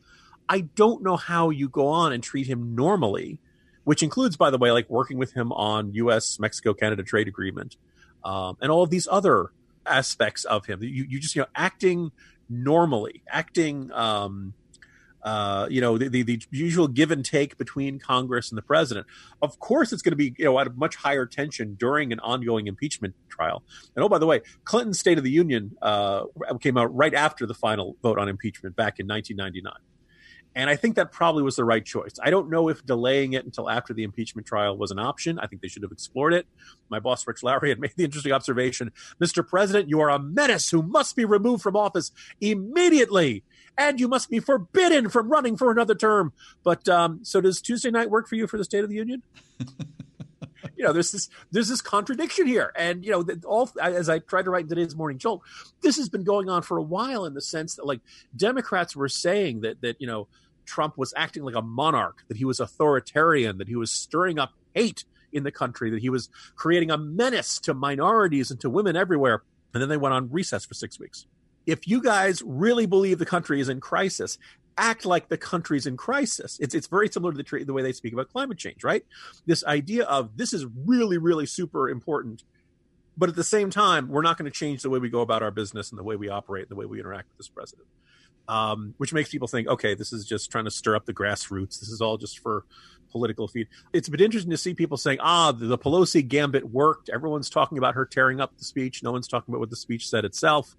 I 0.47 0.61
don't 0.61 1.01
know 1.01 1.17
how 1.17 1.49
you 1.49 1.67
go 1.67 1.87
on 1.87 2.13
and 2.13 2.21
treat 2.21 2.47
him 2.47 2.75
normally, 2.75 3.39
which 3.83 4.03
includes, 4.03 4.37
by 4.37 4.51
the 4.51 4.57
way, 4.57 4.71
like 4.71 4.89
working 4.89 5.17
with 5.17 5.33
him 5.33 5.51
on 5.51 5.93
U.S. 5.93 6.39
Mexico 6.39 6.73
Canada 6.73 7.01
trade 7.01 7.27
agreement 7.27 7.77
um, 8.23 8.57
and 8.61 8.71
all 8.71 8.83
of 8.83 8.89
these 8.89 9.07
other 9.09 9.51
aspects 9.85 10.45
of 10.45 10.65
him. 10.65 10.83
You, 10.83 11.05
you 11.07 11.19
just, 11.19 11.35
you 11.35 11.41
know, 11.41 11.47
acting 11.55 12.11
normally, 12.49 13.23
acting 13.27 13.91
um, 13.91 14.53
uh, 15.25 15.67
you 15.71 15.81
know, 15.81 15.97
the, 15.97 16.07
the, 16.07 16.21
the, 16.21 16.39
usual 16.51 16.87
give 16.87 17.09
and 17.09 17.25
take 17.25 17.57
between 17.57 17.97
Congress 17.97 18.51
and 18.51 18.57
the 18.57 18.61
president. 18.61 19.07
Of 19.41 19.57
course, 19.57 19.91
it's 19.91 20.03
going 20.03 20.11
to 20.11 20.17
be, 20.17 20.35
you 20.37 20.45
know, 20.45 20.59
at 20.59 20.67
a 20.67 20.69
much 20.69 20.95
higher 20.95 21.25
tension 21.25 21.73
during 21.73 22.13
an 22.13 22.19
ongoing 22.19 22.67
impeachment 22.67 23.15
trial. 23.27 23.63
And 23.95 24.05
oh, 24.05 24.07
by 24.07 24.19
the 24.19 24.27
way, 24.27 24.41
Clinton's 24.65 24.99
State 24.99 25.17
of 25.17 25.23
the 25.23 25.31
Union 25.31 25.75
uh, 25.81 26.25
came 26.61 26.77
out 26.77 26.95
right 26.95 27.13
after 27.13 27.47
the 27.47 27.55
final 27.55 27.97
vote 28.03 28.19
on 28.19 28.29
impeachment 28.29 28.75
back 28.75 28.99
in 28.99 29.07
1999. 29.07 29.73
And 30.57 30.69
I 30.69 30.75
think 30.77 30.95
that 30.95 31.11
probably 31.11 31.43
was 31.43 31.57
the 31.57 31.65
right 31.65 31.83
choice. 31.83 32.13
I 32.21 32.29
don't 32.29 32.49
know 32.49 32.69
if 32.69 32.85
delaying 32.85 33.33
it 33.33 33.43
until 33.43 33.69
after 33.69 33.93
the 33.93 34.03
impeachment 34.03 34.47
trial 34.47 34.77
was 34.77 34.89
an 34.91 34.99
option. 34.99 35.37
I 35.39 35.47
think 35.47 35.61
they 35.61 35.67
should 35.67 35.81
have 35.81 35.91
explored 35.91 36.33
it. 36.33 36.47
My 36.89 36.99
boss, 36.99 37.27
Rich 37.27 37.43
Lowry, 37.43 37.69
had 37.69 37.79
made 37.79 37.91
the 37.97 38.05
interesting 38.05 38.31
observation 38.31 38.91
Mr. 39.21 39.45
President, 39.45 39.89
you 39.89 39.99
are 39.99 40.09
a 40.09 40.19
menace 40.19 40.69
who 40.69 40.81
must 40.81 41.15
be 41.15 41.25
removed 41.25 41.61
from 41.61 41.75
office 41.75 42.11
immediately 42.39 43.43
and 43.77 43.99
you 43.99 44.07
must 44.07 44.29
be 44.29 44.39
forbidden 44.39 45.09
from 45.09 45.29
running 45.29 45.57
for 45.57 45.71
another 45.71 45.95
term. 45.95 46.33
But 46.63 46.87
um, 46.89 47.19
so 47.23 47.41
does 47.41 47.61
Tuesday 47.61 47.91
night 47.91 48.09
work 48.09 48.27
for 48.27 48.35
you 48.35 48.47
for 48.47 48.57
the 48.57 48.63
State 48.63 48.83
of 48.83 48.89
the 48.89 48.95
Union? 48.95 49.23
you 50.75 50.83
know, 50.83 50.93
there's 50.93 51.11
this 51.11 51.29
there's 51.51 51.67
this 51.67 51.81
contradiction 51.81 52.47
here, 52.47 52.71
and 52.75 53.05
you 53.05 53.11
know, 53.11 53.25
all 53.45 53.69
as 53.81 54.09
I 54.09 54.19
tried 54.19 54.45
to 54.45 54.51
write 54.51 54.63
in 54.63 54.69
today's 54.69 54.95
morning 54.95 55.17
jolt, 55.17 55.41
this 55.81 55.97
has 55.97 56.09
been 56.09 56.23
going 56.23 56.49
on 56.49 56.61
for 56.61 56.77
a 56.77 56.83
while 56.83 57.25
in 57.25 57.33
the 57.33 57.41
sense 57.41 57.75
that 57.75 57.85
like 57.85 58.01
Democrats 58.35 58.95
were 58.95 59.09
saying 59.09 59.61
that 59.61 59.81
that 59.81 59.99
you 59.99 60.07
know 60.07 60.27
Trump 60.65 60.97
was 60.97 61.13
acting 61.15 61.43
like 61.43 61.55
a 61.55 61.61
monarch, 61.61 62.23
that 62.27 62.37
he 62.37 62.45
was 62.45 62.59
authoritarian, 62.59 63.57
that 63.57 63.67
he 63.67 63.75
was 63.75 63.91
stirring 63.91 64.39
up 64.39 64.53
hate 64.73 65.05
in 65.31 65.43
the 65.43 65.51
country, 65.51 65.89
that 65.89 66.01
he 66.01 66.09
was 66.09 66.29
creating 66.55 66.91
a 66.91 66.97
menace 66.97 67.59
to 67.59 67.73
minorities 67.73 68.51
and 68.51 68.59
to 68.61 68.69
women 68.69 68.95
everywhere. 68.95 69.43
And 69.73 69.81
then 69.81 69.89
they 69.89 69.97
went 69.97 70.13
on 70.13 70.31
recess 70.31 70.65
for 70.65 70.73
six 70.73 70.97
weeks 70.99 71.25
if 71.65 71.87
you 71.87 72.01
guys 72.01 72.41
really 72.45 72.85
believe 72.85 73.19
the 73.19 73.25
country 73.25 73.59
is 73.59 73.69
in 73.69 73.79
crisis, 73.79 74.37
act 74.77 75.05
like 75.05 75.29
the 75.29 75.37
country's 75.37 75.85
in 75.85 75.97
crisis. 75.97 76.57
It's 76.59 76.75
it's 76.75 76.87
very 76.87 77.07
similar 77.09 77.33
to 77.33 77.37
the, 77.41 77.63
the 77.63 77.73
way 77.73 77.81
they 77.81 77.93
speak 77.93 78.13
about 78.13 78.29
climate 78.31 78.57
change, 78.57 78.83
right? 78.83 79.05
This 79.45 79.63
idea 79.65 80.05
of 80.05 80.37
this 80.37 80.53
is 80.53 80.65
really 80.85 81.17
really 81.17 81.45
super 81.45 81.89
important, 81.89 82.43
but 83.17 83.29
at 83.29 83.35
the 83.35 83.43
same 83.43 83.69
time, 83.69 84.09
we're 84.09 84.21
not 84.21 84.37
going 84.37 84.51
to 84.51 84.57
change 84.57 84.81
the 84.81 84.89
way 84.89 84.99
we 84.99 85.09
go 85.09 85.21
about 85.21 85.43
our 85.43 85.51
business 85.51 85.91
and 85.91 85.99
the 85.99 86.03
way 86.03 86.15
we 86.15 86.29
operate 86.29 86.63
and 86.63 86.71
the 86.71 86.75
way 86.75 86.85
we 86.85 86.99
interact 86.99 87.29
with 87.29 87.37
this 87.37 87.49
president. 87.49 87.87
Um, 88.47 88.93
which 88.97 89.11
makes 89.11 89.29
people 89.29 89.47
think, 89.47 89.67
okay, 89.67 89.95
this 89.95 90.13
is 90.13 90.23
just 90.23 90.51
trying 90.51 90.65
to 90.65 90.71
stir 90.71 90.95
up 90.95 91.07
the 91.07 91.15
grassroots. 91.15 91.79
This 91.79 91.89
is 91.89 91.99
all 91.99 92.17
just 92.17 92.37
for 92.37 92.63
political 93.11 93.47
feed. 93.47 93.67
It's 93.91 94.07
been 94.07 94.19
interesting 94.21 94.51
to 94.51 94.57
see 94.57 94.75
people 94.75 94.97
saying, 94.97 95.17
ah, 95.19 95.51
the, 95.51 95.65
the 95.65 95.79
Pelosi 95.79 96.27
gambit 96.27 96.69
worked. 96.69 97.09
Everyone's 97.09 97.49
talking 97.49 97.79
about 97.79 97.95
her 97.95 98.05
tearing 98.05 98.39
up 98.39 98.55
the 98.55 98.63
speech. 98.63 99.01
No 99.01 99.11
one's 99.11 99.27
talking 99.27 99.51
about 99.51 99.61
what 99.61 99.71
the 99.71 99.75
speech 99.75 100.07
said 100.07 100.25
itself. 100.25 100.75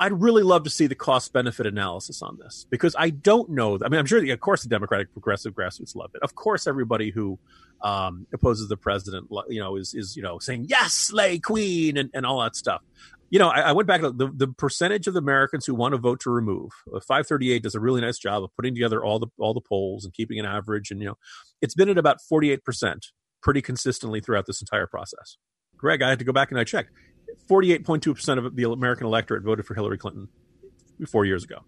I'd 0.00 0.18
really 0.18 0.42
love 0.42 0.64
to 0.64 0.70
see 0.70 0.86
the 0.86 0.94
cost 0.94 1.30
benefit 1.34 1.66
analysis 1.66 2.22
on 2.22 2.38
this 2.40 2.66
because 2.70 2.96
I 2.98 3.10
don't 3.10 3.50
know. 3.50 3.78
I 3.84 3.90
mean, 3.90 4.00
I'm 4.00 4.06
sure, 4.06 4.32
of 4.32 4.40
course, 4.40 4.62
the 4.62 4.68
Democratic 4.70 5.12
progressive 5.12 5.52
grassroots 5.52 5.94
love 5.94 6.10
it. 6.14 6.22
Of 6.22 6.34
course, 6.34 6.66
everybody 6.66 7.10
who 7.10 7.38
um, 7.82 8.26
opposes 8.32 8.68
the 8.68 8.78
president, 8.78 9.28
you 9.50 9.60
know, 9.60 9.76
is 9.76 9.92
is 9.92 10.16
you 10.16 10.22
know 10.22 10.38
saying 10.38 10.66
yes, 10.68 10.94
slay 10.94 11.38
queen, 11.38 11.98
and, 11.98 12.08
and 12.14 12.24
all 12.24 12.40
that 12.40 12.56
stuff. 12.56 12.80
You 13.28 13.38
know, 13.38 13.48
I, 13.48 13.60
I 13.60 13.72
went 13.72 13.86
back 13.86 14.00
the, 14.00 14.32
the 14.34 14.48
percentage 14.48 15.06
of 15.06 15.16
Americans 15.16 15.66
who 15.66 15.74
want 15.74 15.92
to 15.92 15.98
vote 15.98 16.20
to 16.20 16.30
remove. 16.30 16.72
Uh, 16.88 16.98
538 17.00 17.62
does 17.62 17.74
a 17.74 17.80
really 17.80 18.00
nice 18.00 18.18
job 18.18 18.42
of 18.42 18.50
putting 18.56 18.74
together 18.74 19.04
all 19.04 19.18
the 19.18 19.28
all 19.38 19.52
the 19.52 19.60
polls 19.60 20.06
and 20.06 20.14
keeping 20.14 20.38
an 20.38 20.46
average, 20.46 20.90
and 20.90 21.00
you 21.00 21.08
know, 21.08 21.18
it's 21.60 21.74
been 21.74 21.90
at 21.90 21.98
about 21.98 22.22
48 22.26 22.64
percent 22.64 23.08
pretty 23.42 23.60
consistently 23.60 24.20
throughout 24.20 24.46
this 24.46 24.62
entire 24.62 24.86
process. 24.86 25.36
Greg, 25.76 26.02
I 26.02 26.08
had 26.10 26.18
to 26.18 26.24
go 26.24 26.32
back 26.32 26.50
and 26.50 26.58
I 26.58 26.64
checked. 26.64 26.90
48.2% 27.48 28.38
of 28.38 28.56
the 28.56 28.70
American 28.70 29.06
electorate 29.06 29.42
voted 29.42 29.66
for 29.66 29.74
Hillary 29.74 29.98
Clinton 29.98 30.28
four 31.08 31.24
years 31.24 31.44
ago. 31.44 31.60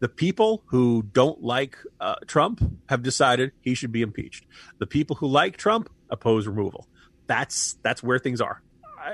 The 0.00 0.08
people 0.08 0.62
who 0.66 1.02
don't 1.02 1.42
like 1.42 1.78
uh, 2.00 2.16
Trump 2.26 2.60
have 2.88 3.02
decided 3.02 3.52
he 3.60 3.74
should 3.74 3.92
be 3.92 4.02
impeached. 4.02 4.44
The 4.78 4.86
people 4.86 5.16
who 5.16 5.26
like 5.26 5.56
Trump 5.56 5.88
oppose 6.10 6.46
removal. 6.46 6.86
That's 7.26 7.76
that's 7.82 8.02
where 8.02 8.18
things 8.18 8.40
are. 8.40 8.62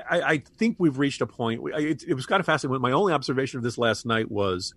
I, 0.09 0.21
I 0.21 0.37
think 0.57 0.77
we've 0.79 0.97
reached 0.97 1.21
a 1.21 1.27
point. 1.27 1.61
It, 1.75 2.03
it 2.07 2.13
was 2.15 2.25
kind 2.25 2.39
of 2.39 2.45
fascinating. 2.45 2.81
My 2.81 2.91
only 2.91 3.13
observation 3.13 3.57
of 3.57 3.63
this 3.63 3.77
last 3.77 4.05
night 4.05 4.29
was 4.31 4.73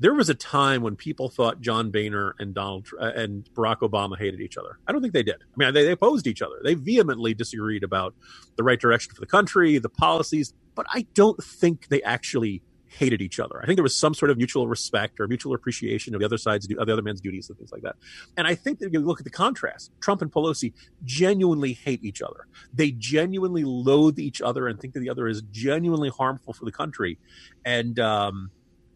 there 0.00 0.14
was 0.14 0.30
a 0.30 0.34
time 0.34 0.82
when 0.82 0.96
people 0.96 1.28
thought 1.28 1.60
John 1.60 1.90
Boehner 1.90 2.34
and 2.38 2.54
Donald 2.54 2.88
uh, 2.98 3.12
and 3.14 3.48
Barack 3.54 3.80
Obama 3.80 4.18
hated 4.18 4.40
each 4.40 4.56
other. 4.56 4.78
I 4.88 4.92
don't 4.92 5.02
think 5.02 5.12
they 5.12 5.22
did. 5.22 5.36
I 5.36 5.54
mean, 5.56 5.74
they, 5.74 5.84
they 5.84 5.92
opposed 5.92 6.26
each 6.26 6.42
other. 6.42 6.56
They 6.64 6.74
vehemently 6.74 7.34
disagreed 7.34 7.84
about 7.84 8.14
the 8.56 8.64
right 8.64 8.80
direction 8.80 9.14
for 9.14 9.20
the 9.20 9.26
country, 9.26 9.78
the 9.78 9.90
policies, 9.90 10.54
but 10.74 10.86
I 10.90 11.06
don't 11.14 11.42
think 11.44 11.88
they 11.88 12.02
actually 12.02 12.62
hated 12.90 13.20
each 13.22 13.38
other. 13.38 13.60
I 13.62 13.66
think 13.66 13.76
there 13.76 13.84
was 13.84 13.96
some 13.96 14.14
sort 14.14 14.30
of 14.30 14.36
mutual 14.36 14.66
respect 14.66 15.20
or 15.20 15.28
mutual 15.28 15.54
appreciation 15.54 16.14
of 16.14 16.20
the 16.20 16.26
other 16.26 16.38
side's 16.38 16.68
of 16.70 16.86
the 16.86 16.92
other 16.92 17.02
man's 17.02 17.20
duties 17.20 17.48
and 17.48 17.56
things 17.56 17.70
like 17.70 17.82
that. 17.82 17.96
And 18.36 18.46
I 18.46 18.54
think 18.54 18.80
that 18.80 18.86
if 18.86 18.92
you 18.92 19.00
look 19.00 19.20
at 19.20 19.24
the 19.24 19.30
contrast, 19.30 19.92
Trump 20.00 20.22
and 20.22 20.32
Pelosi 20.32 20.72
genuinely 21.04 21.72
hate 21.72 22.02
each 22.02 22.20
other. 22.20 22.46
They 22.74 22.90
genuinely 22.90 23.64
loathe 23.64 24.18
each 24.18 24.40
other 24.40 24.66
and 24.66 24.80
think 24.80 24.94
that 24.94 25.00
the 25.00 25.10
other 25.10 25.28
is 25.28 25.42
genuinely 25.52 26.08
harmful 26.08 26.52
for 26.52 26.64
the 26.64 26.72
country. 26.72 27.18
And 27.64 28.00
um, 28.00 28.50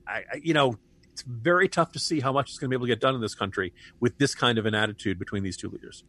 I, 0.09 0.23
I, 0.33 0.41
you 0.43 0.55
know, 0.55 0.77
it's 1.15 1.23
very 1.23 1.69
tough 1.69 1.93
to 1.93 2.01
see 2.01 2.19
how 2.19 2.33
much 2.33 2.51
is 2.51 2.59
going 2.59 2.69
to 2.69 2.71
be 2.71 2.77
able 2.77 2.87
to 2.87 2.93
get 2.93 3.01
done 3.01 3.15
in 3.15 3.21
this 3.21 3.37
country 3.37 3.73
with 4.01 4.19
this 4.19 4.35
kind 4.35 4.59
of 4.59 4.67
an 4.67 4.75
attitude 4.75 5.17
between 5.17 5.45
these 5.45 5.57
two 5.57 5.69
leaders. 5.69 6.03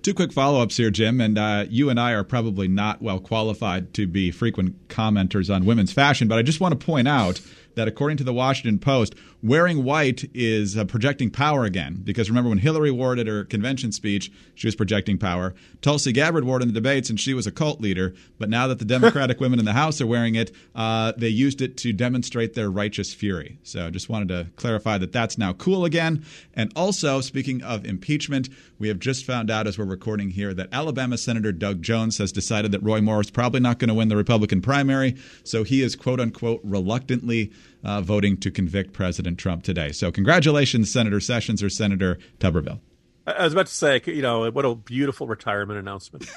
Two 0.00 0.14
quick 0.14 0.32
follow 0.32 0.62
ups 0.62 0.78
here, 0.78 0.90
Jim. 0.90 1.20
And 1.20 1.36
uh, 1.36 1.66
you 1.68 1.90
and 1.90 2.00
I 2.00 2.12
are 2.12 2.24
probably 2.24 2.66
not 2.66 3.02
well 3.02 3.20
qualified 3.20 3.92
to 3.94 4.06
be 4.06 4.30
frequent 4.30 4.88
commenters 4.88 5.54
on 5.54 5.66
women's 5.66 5.92
fashion, 5.92 6.26
but 6.26 6.38
I 6.38 6.42
just 6.42 6.58
want 6.58 6.78
to 6.78 6.86
point 6.86 7.06
out 7.06 7.42
that 7.76 7.86
according 7.86 8.16
to 8.16 8.24
the 8.24 8.32
Washington 8.32 8.78
Post, 8.78 9.14
wearing 9.42 9.84
white 9.84 10.28
is 10.34 10.76
uh, 10.76 10.84
projecting 10.84 11.30
power 11.30 11.64
again. 11.64 12.00
Because 12.02 12.28
remember, 12.28 12.48
when 12.48 12.58
Hillary 12.58 12.90
wore 12.90 13.12
it 13.12 13.20
at 13.20 13.26
her 13.26 13.44
convention 13.44 13.92
speech, 13.92 14.32
she 14.54 14.66
was 14.66 14.74
projecting 14.74 15.18
power. 15.18 15.54
Tulsi 15.82 16.10
Gabbard 16.12 16.44
wore 16.44 16.58
it 16.58 16.62
in 16.62 16.68
the 16.68 16.74
debates, 16.74 17.08
and 17.08 17.20
she 17.20 17.34
was 17.34 17.46
a 17.46 17.52
cult 17.52 17.80
leader. 17.80 18.14
But 18.38 18.48
now 18.48 18.66
that 18.66 18.78
the 18.78 18.84
Democratic 18.84 19.40
women 19.40 19.58
in 19.58 19.64
the 19.64 19.72
House 19.72 20.00
are 20.00 20.06
wearing 20.06 20.34
it, 20.34 20.52
uh, 20.74 21.12
they 21.16 21.28
used 21.28 21.62
it 21.62 21.76
to 21.78 21.92
demonstrate 21.92 22.54
their 22.54 22.70
righteous 22.70 23.14
fury. 23.14 23.58
So 23.62 23.90
just 23.90 24.08
wanted 24.08 24.28
to 24.28 24.48
clarify 24.56 24.98
that 24.98 25.12
that's 25.12 25.38
now 25.38 25.52
cool 25.52 25.84
again. 25.84 26.24
And 26.54 26.72
also, 26.74 27.20
speaking 27.20 27.62
of 27.62 27.84
impeachment, 27.84 28.48
we 28.78 28.88
have 28.88 28.98
just 28.98 29.24
found 29.24 29.50
out 29.50 29.66
as 29.66 29.78
we're 29.78 29.84
recording 29.84 30.30
here 30.30 30.52
that 30.54 30.68
Alabama 30.72 31.16
Senator 31.18 31.52
Doug 31.52 31.82
Jones 31.82 32.18
has 32.18 32.32
decided 32.32 32.72
that 32.72 32.82
Roy 32.82 33.00
Moore 33.00 33.20
is 33.20 33.30
probably 33.30 33.60
not 33.60 33.78
going 33.78 33.88
to 33.88 33.94
win 33.94 34.08
the 34.08 34.16
Republican 34.16 34.60
primary. 34.60 35.16
So 35.44 35.62
he 35.62 35.82
is, 35.82 35.94
quote 35.94 36.20
unquote, 36.20 36.60
reluctantly 36.62 37.52
uh, 37.84 38.00
voting 38.00 38.36
to 38.38 38.50
convict 38.50 38.92
President 38.92 39.38
Trump 39.38 39.62
today. 39.62 39.92
So, 39.92 40.10
congratulations, 40.10 40.92
Senator 40.92 41.20
Sessions 41.20 41.62
or 41.62 41.70
Senator 41.70 42.18
Tuberville. 42.38 42.80
I 43.26 43.44
was 43.44 43.52
about 43.52 43.66
to 43.66 43.74
say, 43.74 44.00
you 44.06 44.22
know, 44.22 44.50
what 44.50 44.64
a 44.64 44.74
beautiful 44.74 45.26
retirement 45.26 45.80
announcement. 45.80 46.30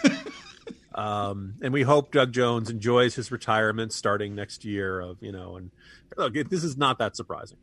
um, 0.96 1.54
and 1.62 1.72
we 1.72 1.84
hope 1.84 2.12
Doug 2.12 2.32
Jones 2.32 2.70
enjoys 2.70 3.14
his 3.16 3.32
retirement 3.32 3.94
starting 3.94 4.34
next 4.34 4.66
year. 4.66 5.00
Of 5.00 5.18
you 5.22 5.32
know, 5.32 5.58
and 5.58 5.72
look, 6.18 6.34
this 6.50 6.64
is 6.64 6.78
not 6.78 6.98
that 6.98 7.16
surprising. 7.16 7.58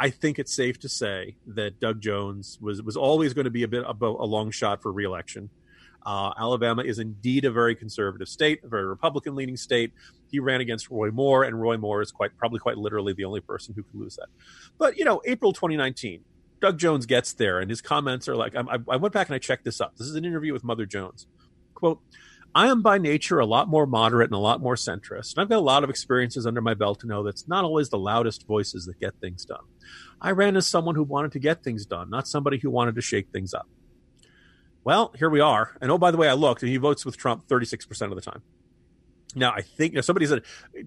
I 0.00 0.10
think 0.10 0.38
it's 0.38 0.54
safe 0.54 0.80
to 0.80 0.88
say 0.88 1.36
that 1.46 1.78
Doug 1.78 2.00
Jones 2.00 2.58
was 2.60 2.82
was 2.82 2.96
always 2.96 3.34
going 3.34 3.44
to 3.44 3.50
be 3.50 3.62
a 3.62 3.68
bit 3.68 3.84
of 3.84 4.00
a 4.00 4.06
long 4.06 4.50
shot 4.50 4.82
for 4.82 4.90
reelection. 4.90 5.50
Uh, 6.04 6.32
Alabama 6.38 6.82
is 6.82 6.98
indeed 6.98 7.44
a 7.44 7.50
very 7.50 7.74
conservative 7.74 8.28
state, 8.28 8.60
a 8.64 8.68
very 8.68 8.84
Republican 8.84 9.34
leaning 9.34 9.56
state. 9.56 9.92
He 10.30 10.38
ran 10.38 10.60
against 10.60 10.90
Roy 10.90 11.10
Moore, 11.10 11.44
and 11.44 11.60
Roy 11.60 11.76
Moore 11.76 12.02
is 12.02 12.12
quite 12.12 12.36
probably 12.36 12.58
quite 12.58 12.76
literally 12.76 13.12
the 13.12 13.24
only 13.24 13.40
person 13.40 13.74
who 13.74 13.82
can 13.82 14.00
lose 14.00 14.16
that. 14.16 14.28
But 14.78 14.96
you 14.98 15.04
know, 15.04 15.22
April 15.24 15.52
2019, 15.52 16.20
Doug 16.60 16.78
Jones 16.78 17.06
gets 17.06 17.32
there, 17.32 17.60
and 17.60 17.70
his 17.70 17.80
comments 17.80 18.28
are 18.28 18.36
like, 18.36 18.54
I, 18.54 18.62
I 18.88 18.96
went 18.96 19.14
back 19.14 19.28
and 19.28 19.34
I 19.34 19.38
checked 19.38 19.64
this 19.64 19.80
up. 19.80 19.96
This 19.96 20.06
is 20.06 20.14
an 20.14 20.24
interview 20.24 20.52
with 20.52 20.64
Mother 20.64 20.86
Jones. 20.86 21.26
Quote. 21.74 22.00
I 22.56 22.68
am 22.68 22.82
by 22.82 22.98
nature 22.98 23.40
a 23.40 23.46
lot 23.46 23.66
more 23.66 23.84
moderate 23.84 24.28
and 24.28 24.36
a 24.36 24.38
lot 24.38 24.60
more 24.60 24.76
centrist. 24.76 25.34
And 25.34 25.42
I've 25.42 25.48
got 25.48 25.58
a 25.58 25.60
lot 25.60 25.82
of 25.82 25.90
experiences 25.90 26.46
under 26.46 26.60
my 26.60 26.74
belt 26.74 27.00
to 27.00 27.06
know 27.08 27.24
that's 27.24 27.48
not 27.48 27.64
always 27.64 27.88
the 27.88 27.98
loudest 27.98 28.46
voices 28.46 28.86
that 28.86 29.00
get 29.00 29.14
things 29.20 29.44
done. 29.44 29.64
I 30.20 30.30
ran 30.30 30.56
as 30.56 30.64
someone 30.64 30.94
who 30.94 31.02
wanted 31.02 31.32
to 31.32 31.40
get 31.40 31.64
things 31.64 31.84
done, 31.84 32.10
not 32.10 32.28
somebody 32.28 32.58
who 32.58 32.70
wanted 32.70 32.94
to 32.94 33.00
shake 33.00 33.30
things 33.32 33.54
up. 33.54 33.68
Well, 34.84 35.14
here 35.18 35.30
we 35.30 35.40
are. 35.40 35.76
And 35.80 35.90
oh, 35.90 35.98
by 35.98 36.10
the 36.10 36.18
way, 36.18 36.28
I 36.28 36.34
looked, 36.34 36.62
and 36.62 36.70
he 36.70 36.76
votes 36.76 37.04
with 37.04 37.16
Trump 37.16 37.48
36% 37.48 38.02
of 38.02 38.14
the 38.14 38.20
time. 38.20 38.42
Now, 39.34 39.50
I 39.50 39.62
think 39.62 40.00
somebody 40.04 40.26
said 40.26 40.42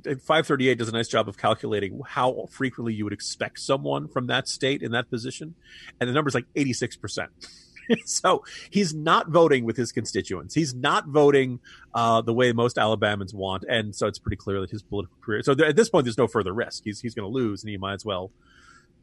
538 0.06 0.78
does 0.78 0.88
a 0.88 0.92
nice 0.92 1.08
job 1.10 1.28
of 1.28 1.38
calculating 1.38 2.00
how 2.08 2.48
frequently 2.50 2.94
you 2.94 3.04
would 3.04 3.12
expect 3.12 3.60
someone 3.60 4.08
from 4.08 4.28
that 4.28 4.48
state 4.48 4.82
in 4.82 4.92
that 4.92 5.10
position. 5.10 5.56
And 6.00 6.10
the 6.10 6.14
number's 6.14 6.34
like 6.34 6.46
86%. 6.56 7.28
so 8.06 8.44
he's 8.70 8.94
not 8.94 9.30
voting 9.30 9.66
with 9.66 9.76
his 9.76 9.92
constituents. 9.92 10.54
He's 10.54 10.74
not 10.74 11.08
voting 11.08 11.60
uh, 11.94 12.22
the 12.22 12.34
way 12.34 12.54
most 12.54 12.78
Alabamans 12.78 13.34
want. 13.34 13.66
And 13.68 13.96
so 13.96 14.08
it's 14.08 14.20
pretty 14.20 14.38
clear 14.38 14.62
that 14.62 14.70
his 14.70 14.84
political 14.84 15.18
career. 15.22 15.44
So 15.44 15.54
there, 15.54 15.68
at 15.68 15.76
this 15.76 15.90
point, 15.90 16.06
there's 16.06 16.18
no 16.18 16.28
further 16.28 16.54
risk. 16.54 16.84
He's, 16.86 17.02
he's 17.02 17.16
going 17.16 17.30
to 17.30 17.34
lose, 17.34 17.64
and 17.64 17.70
he 17.70 17.78
might 17.78 17.94
as 17.94 18.06
well 18.06 18.32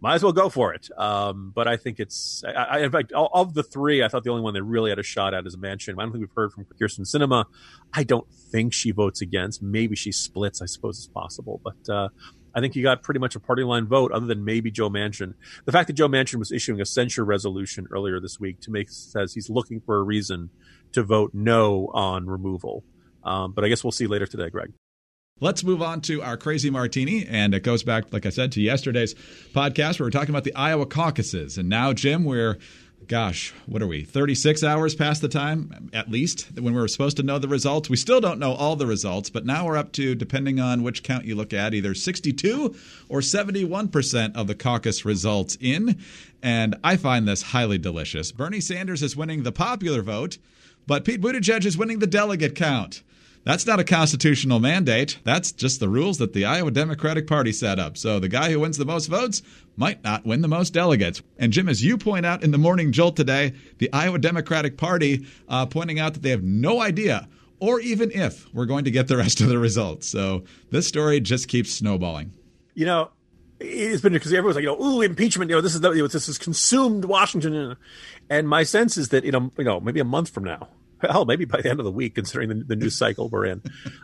might 0.04 0.16
as 0.16 0.22
well 0.22 0.32
go 0.32 0.50
for 0.50 0.74
it. 0.74 0.90
Um, 0.98 1.50
but 1.54 1.66
I 1.66 1.78
think 1.78 1.98
it's, 1.98 2.44
I, 2.46 2.50
I, 2.50 2.78
in 2.80 2.92
fact, 2.92 3.10
of 3.12 3.54
the 3.54 3.62
three, 3.62 4.02
I 4.02 4.08
thought 4.08 4.22
the 4.22 4.28
only 4.28 4.42
one 4.42 4.52
that 4.52 4.62
really 4.62 4.90
had 4.90 4.98
a 4.98 5.02
shot 5.02 5.32
at 5.32 5.46
is 5.46 5.56
Manchin. 5.56 5.94
I 5.94 6.02
don't 6.02 6.12
think 6.12 6.20
we've 6.20 6.36
heard 6.36 6.52
from 6.52 6.66
Kyrsten 6.78 7.06
Sinema. 7.06 7.46
I 7.90 8.04
don't 8.04 8.30
think 8.30 8.74
she 8.74 8.90
votes 8.90 9.22
against. 9.22 9.62
Maybe 9.62 9.96
she 9.96 10.12
splits. 10.12 10.60
I 10.60 10.66
suppose 10.66 10.98
it's 10.98 11.08
possible, 11.08 11.58
but 11.64 11.90
uh, 11.90 12.08
I 12.54 12.60
think 12.60 12.76
you 12.76 12.82
got 12.82 13.02
pretty 13.02 13.18
much 13.18 13.34
a 13.34 13.40
party 13.40 13.62
line 13.62 13.86
vote, 13.86 14.12
other 14.12 14.26
than 14.26 14.44
maybe 14.44 14.70
Joe 14.70 14.90
Manchin. 14.90 15.32
The 15.64 15.72
fact 15.72 15.86
that 15.86 15.94
Joe 15.94 16.08
Manchin 16.08 16.38
was 16.38 16.52
issuing 16.52 16.82
a 16.82 16.84
censure 16.84 17.24
resolution 17.24 17.86
earlier 17.90 18.20
this 18.20 18.38
week 18.38 18.60
to 18.60 18.70
make 18.70 18.90
says 18.90 19.32
he's 19.32 19.48
looking 19.48 19.80
for 19.80 19.96
a 19.96 20.02
reason 20.02 20.50
to 20.92 21.02
vote 21.02 21.30
no 21.32 21.90
on 21.94 22.26
removal. 22.26 22.84
Um, 23.24 23.52
but 23.52 23.64
I 23.64 23.68
guess 23.70 23.82
we'll 23.82 23.90
see 23.90 24.06
later 24.06 24.26
today, 24.26 24.50
Greg. 24.50 24.70
Let's 25.40 25.64
move 25.64 25.82
on 25.82 26.00
to 26.02 26.22
our 26.22 26.36
crazy 26.36 26.70
martini. 26.70 27.26
And 27.26 27.54
it 27.54 27.64
goes 27.64 27.82
back, 27.82 28.12
like 28.12 28.24
I 28.24 28.30
said, 28.30 28.52
to 28.52 28.60
yesterday's 28.60 29.14
podcast 29.52 29.98
where 29.98 30.04
we 30.04 30.08
are 30.08 30.12
talking 30.12 30.30
about 30.30 30.44
the 30.44 30.54
Iowa 30.54 30.86
caucuses. 30.86 31.58
And 31.58 31.68
now, 31.68 31.92
Jim, 31.92 32.22
we're, 32.24 32.56
gosh, 33.08 33.52
what 33.66 33.82
are 33.82 33.88
we, 33.88 34.04
36 34.04 34.62
hours 34.62 34.94
past 34.94 35.22
the 35.22 35.28
time, 35.28 35.90
at 35.92 36.08
least, 36.08 36.52
when 36.54 36.72
we 36.72 36.80
were 36.80 36.86
supposed 36.86 37.16
to 37.16 37.24
know 37.24 37.40
the 37.40 37.48
results. 37.48 37.90
We 37.90 37.96
still 37.96 38.20
don't 38.20 38.38
know 38.38 38.52
all 38.52 38.76
the 38.76 38.86
results, 38.86 39.28
but 39.28 39.44
now 39.44 39.66
we're 39.66 39.76
up 39.76 39.90
to, 39.94 40.14
depending 40.14 40.60
on 40.60 40.84
which 40.84 41.02
count 41.02 41.24
you 41.24 41.34
look 41.34 41.52
at, 41.52 41.74
either 41.74 41.94
62 41.94 42.72
or 43.08 43.18
71% 43.18 44.36
of 44.36 44.46
the 44.46 44.54
caucus 44.54 45.04
results 45.04 45.58
in. 45.60 45.98
And 46.44 46.76
I 46.84 46.96
find 46.96 47.26
this 47.26 47.42
highly 47.42 47.78
delicious. 47.78 48.30
Bernie 48.30 48.60
Sanders 48.60 49.02
is 49.02 49.16
winning 49.16 49.42
the 49.42 49.50
popular 49.50 50.00
vote, 50.00 50.38
but 50.86 51.04
Pete 51.04 51.20
Buttigieg 51.20 51.66
is 51.66 51.76
winning 51.76 51.98
the 51.98 52.06
delegate 52.06 52.54
count. 52.54 53.02
That's 53.44 53.66
not 53.66 53.78
a 53.78 53.84
constitutional 53.84 54.58
mandate. 54.58 55.18
That's 55.24 55.52
just 55.52 55.78
the 55.78 55.88
rules 55.88 56.18
that 56.18 56.32
the 56.32 56.46
Iowa 56.46 56.70
Democratic 56.70 57.26
Party 57.26 57.52
set 57.52 57.78
up. 57.78 57.98
So 57.98 58.18
the 58.18 58.28
guy 58.28 58.50
who 58.50 58.60
wins 58.60 58.78
the 58.78 58.86
most 58.86 59.06
votes 59.06 59.42
might 59.76 60.02
not 60.02 60.24
win 60.24 60.40
the 60.40 60.48
most 60.48 60.72
delegates. 60.72 61.22
And 61.38 61.52
Jim, 61.52 61.68
as 61.68 61.84
you 61.84 61.98
point 61.98 62.24
out 62.24 62.42
in 62.42 62.52
the 62.52 62.58
morning 62.58 62.90
jolt 62.90 63.16
today, 63.16 63.52
the 63.78 63.92
Iowa 63.92 64.18
Democratic 64.18 64.78
Party 64.78 65.26
uh, 65.48 65.66
pointing 65.66 65.98
out 65.98 66.14
that 66.14 66.22
they 66.22 66.30
have 66.30 66.42
no 66.42 66.80
idea 66.80 67.28
or 67.60 67.80
even 67.80 68.10
if 68.10 68.52
we're 68.54 68.66
going 68.66 68.84
to 68.84 68.90
get 68.90 69.08
the 69.08 69.16
rest 69.16 69.40
of 69.40 69.48
the 69.48 69.58
results. 69.58 70.06
So 70.06 70.44
this 70.70 70.88
story 70.88 71.20
just 71.20 71.48
keeps 71.48 71.70
snowballing. 71.70 72.32
You 72.74 72.86
know, 72.86 73.10
it's 73.60 74.02
been 74.02 74.12
because 74.12 74.32
everyone's 74.32 74.56
like, 74.56 74.64
you 74.64 74.68
know, 74.68 74.82
ooh, 74.82 75.02
impeachment. 75.02 75.50
You 75.50 75.56
know, 75.56 75.60
this 75.60 75.74
is 75.74 75.80
the, 75.80 75.92
you 75.92 76.02
know, 76.02 76.08
this 76.08 76.26
has 76.26 76.38
consumed 76.38 77.04
Washington, 77.04 77.76
and 78.28 78.48
my 78.48 78.64
sense 78.64 78.96
is 78.96 79.10
that 79.10 79.24
you 79.24 79.32
know, 79.32 79.52
you 79.56 79.64
know, 79.64 79.80
maybe 79.80 80.00
a 80.00 80.04
month 80.04 80.30
from 80.30 80.44
now, 80.44 80.68
hell, 81.00 81.24
maybe 81.24 81.44
by 81.44 81.60
the 81.60 81.70
end 81.70 81.80
of 81.80 81.84
the 81.84 81.92
week, 81.92 82.14
considering 82.14 82.48
the, 82.48 82.54
the 82.54 82.76
news 82.76 82.96
cycle 82.96 83.28
we're 83.28 83.46
in, 83.46 83.62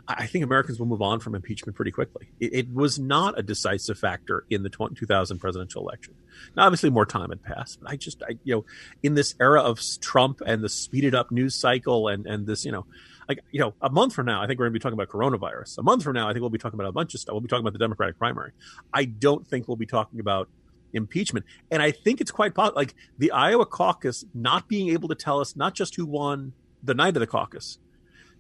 I 0.09 0.27
think 0.27 0.45
Americans 0.45 0.79
will 0.79 0.87
move 0.87 1.03
on 1.03 1.21
from 1.21 1.35
impeachment 1.35 1.77
pretty 1.77 1.91
quickly. 1.91 2.29
It, 2.39 2.55
it 2.55 2.75
was 2.75 2.99
not 2.99 3.39
a 3.39 3.43
decisive 3.43 3.99
factor 3.99 4.45
in 4.51 4.63
the 4.63 4.69
20, 4.69 4.95
2000 4.95 5.39
presidential 5.39 5.83
election. 5.83 6.15
Now, 6.57 6.67
obviously, 6.67 6.91
more 6.91 7.07
time 7.07 7.31
had 7.31 7.43
passed, 7.43 7.81
but 7.81 7.91
I 7.91 7.97
just, 7.97 8.23
I, 8.23 8.39
you 8.45 8.55
know, 8.55 8.65
in 9.03 9.15
this 9.15 9.35
era 9.41 9.63
of 9.63 9.81
Trump 10.01 10.41
and 10.45 10.63
the 10.63 10.69
speeded 10.69 11.15
up 11.15 11.31
news 11.31 11.55
cycle 11.55 12.09
and 12.09 12.27
and 12.27 12.47
this, 12.47 12.65
you 12.65 12.73
know, 12.73 12.87
like 13.29 13.41
you 13.51 13.61
know, 13.61 13.75
a 13.81 13.91
month 13.91 14.15
from 14.15 14.27
now, 14.27 14.43
I 14.43 14.47
think 14.47 14.59
we're 14.59 14.67
going 14.67 14.75
to 14.75 14.79
be 14.79 14.83
talking 14.83 14.99
about 14.99 15.09
coronavirus. 15.09 15.79
A 15.79 15.83
month 15.83 16.03
from 16.03 16.15
now, 16.15 16.29
I 16.29 16.33
think 16.33 16.41
we'll 16.41 16.51
be 16.51 16.59
talking 16.59 16.79
about 16.79 16.89
a 16.89 16.93
bunch 16.93 17.15
of 17.15 17.21
stuff. 17.21 17.33
We'll 17.33 17.41
be 17.41 17.49
talking 17.49 17.65
about 17.65 17.75
the 17.75 17.79
Democratic 17.79 18.19
primary. 18.19 18.53
I 18.93 19.05
don't 19.05 19.47
think 19.47 19.69
we'll 19.69 19.77
be 19.77 19.87
talking 19.87 20.21
about 20.21 20.49
impeachment. 20.93 21.47
And 21.71 21.83
I 21.83 21.93
think 21.93 22.21
it's 22.21 22.31
quite 22.31 22.55
possible, 22.55 22.77
like 22.77 22.95
the 23.19 23.31
Iowa 23.31 23.67
caucus 23.67 24.25
not 24.35 24.69
being 24.69 24.91
able 24.91 25.09
to 25.09 25.15
tell 25.15 25.41
us 25.41 25.57
not 25.57 25.75
just 25.75 25.95
who 25.95 26.07
won 26.07 26.53
the 26.83 26.95
night 26.95 27.17
of 27.17 27.21
the 27.21 27.27
caucus, 27.27 27.79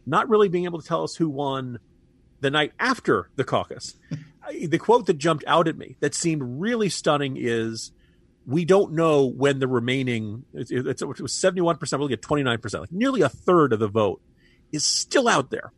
not 0.06 0.28
really 0.28 0.48
being 0.48 0.64
able 0.64 0.80
to 0.80 0.86
tell 0.86 1.02
us 1.02 1.16
who 1.16 1.28
won 1.28 1.78
the 2.40 2.50
night 2.50 2.72
after 2.78 3.30
the 3.36 3.44
caucus. 3.44 3.96
the 4.66 4.78
quote 4.78 5.06
that 5.06 5.18
jumped 5.18 5.44
out 5.46 5.68
at 5.68 5.76
me 5.76 5.96
that 6.00 6.14
seemed 6.14 6.42
really 6.42 6.88
stunning 6.88 7.36
is 7.38 7.92
we 8.46 8.64
don't 8.64 8.92
know 8.92 9.26
when 9.26 9.58
the 9.58 9.68
remaining 9.68 10.44
it's, 10.54 10.70
it's, 10.70 11.02
it 11.02 11.06
was 11.06 11.32
71% 11.32 11.92
we're 11.92 11.98
looking 11.98 12.14
at 12.14 12.22
29% 12.22 12.80
like 12.80 12.90
nearly 12.90 13.20
a 13.20 13.28
third 13.28 13.72
of 13.72 13.78
the 13.78 13.86
vote 13.86 14.20
is 14.72 14.84
still 14.84 15.28
out 15.28 15.50
there 15.50 15.72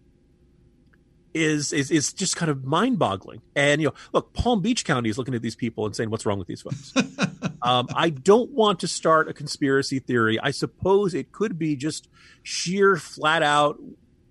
is 1.35 1.73
is 1.73 1.91
is 1.91 2.13
just 2.13 2.37
kind 2.37 2.51
of 2.51 2.65
mind 2.65 2.99
boggling. 2.99 3.43
And 3.57 3.81
you 3.81 3.89
know, 3.89 3.95
look, 4.13 4.33
Palm 4.33 4.61
Beach 4.61 4.85
County 4.85 5.09
is 5.09 5.19
looking 5.19 5.35
at 5.35 5.43
these 5.43 5.57
people 5.57 5.87
and 5.87 5.97
saying, 5.97 6.11
"What's 6.11 6.27
wrong 6.27 6.39
with 6.39 6.49
these 6.49 6.63
folks?" 6.63 6.93
um, 7.63 7.89
I 7.95 8.11
don't 8.11 8.51
want 8.51 8.81
to 8.81 8.89
start 8.89 9.29
a 9.29 9.33
conspiracy 9.33 9.99
theory. 9.99 10.39
I 10.41 10.51
suppose 10.51 11.15
it 11.15 11.33
could 11.33 11.59
be 11.59 11.77
just 11.77 12.09
sheer, 12.43 12.97
flat 12.97 13.43
out, 13.43 13.81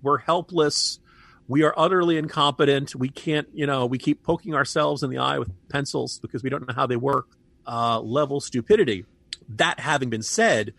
we're 0.02 0.17
helpless. 0.17 1.00
We 1.48 1.63
are 1.63 1.74
utterly 1.78 2.17
incompetent. 2.17 2.96
We 2.96 3.10
can't, 3.10 3.48
you 3.54 3.65
know, 3.67 3.86
we 3.86 3.98
keep 3.98 4.24
poking 4.24 4.56
ourselves 4.56 5.04
in 5.04 5.10
the 5.10 5.17
eye 5.17 5.39
with 5.39 5.52
pencils 5.70 6.20
because 6.20 6.44
we 6.44 6.50
don't 6.50 6.67
know 6.67 6.74
how 6.74 6.88
they 6.88 6.96
work. 6.96 7.28
Uh, 7.67 8.00
level 8.00 8.39
stupidity. 8.39 9.06
That 9.50 9.80
having 9.80 10.10
been 10.10 10.24
said, 10.24 10.74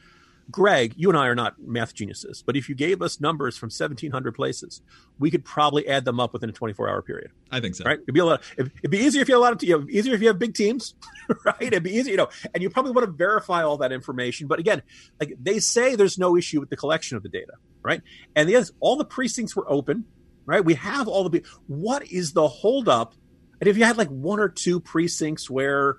Greg, 0.51 0.95
you 0.97 1.09
and 1.09 1.17
I 1.17 1.29
are 1.29 1.35
not 1.35 1.55
math 1.61 1.95
geniuses, 1.95 2.43
but 2.45 2.57
if 2.57 2.69
you 2.69 2.75
gave 2.75 3.01
us 3.01 3.21
numbers 3.21 3.57
from 3.57 3.69
1,700 3.69 4.35
places, 4.35 4.83
we 5.19 5.31
could 5.31 5.45
probably 5.45 5.87
add 5.89 6.05
them 6.05 6.21
up 6.21 6.33
within 6.33 6.51
a 6.51 6.53
24 6.53 6.89
hour 6.89 7.03
period. 7.03 7.31
I 7.51 7.61
think 7.61 7.75
so. 7.75 7.85
Right? 7.85 7.99
It'd 8.01 8.15
be 8.15 8.21
a 8.21 8.25
lot. 8.25 8.43
It'd 8.57 8.91
be 8.91 8.99
easier 8.99 9.23
if 9.23 9.29
you 9.29 9.35
had 9.35 9.39
a 9.39 9.41
lot 9.41 9.53
of, 9.53 9.63
you 9.63 9.79
know, 9.79 9.87
easier 9.89 10.15
if 10.15 10.21
you 10.21 10.29
have 10.29 10.39
big 10.39 10.55
teams, 10.55 10.95
right? 11.45 11.57
It'd 11.61 11.83
be 11.83 11.95
easier, 11.95 12.13
you 12.13 12.17
know, 12.17 12.29
and 12.53 12.63
you 12.63 12.71
probably 12.71 12.93
want 12.93 13.07
to 13.07 13.13
verify 13.13 13.63
all 13.63 13.79
that 13.79 13.93
information. 13.93 14.47
But 14.47 14.59
again, 14.59 14.83
like 15.21 15.35
they 15.41 15.61
say, 15.61 15.95
there's 15.95 16.19
no 16.19 16.37
issue 16.37 16.61
with 16.61 16.71
the 16.71 16.77
collection 16.77 17.17
of 17.17 17.23
the 17.23 17.29
data, 17.29 17.53
right? 17.83 18.03
And 18.35 18.49
the 18.49 18.57
other, 18.57 18.67
all 18.81 18.97
the 18.97 19.05
precincts 19.05 19.55
were 19.55 19.71
open, 19.71 20.05
right? 20.45 20.65
We 20.65 20.75
have 20.75 21.09
all 21.09 21.29
the. 21.29 21.45
What 21.67 22.11
is 22.11 22.33
the 22.33 22.49
holdup? 22.49 23.15
And 23.61 23.69
if 23.69 23.79
you 23.79 23.85
had 23.85 23.97
like 23.97 24.09
one 24.09 24.41
or 24.41 24.49
two 24.49 24.81
precincts 24.81 25.49
where 25.49 25.99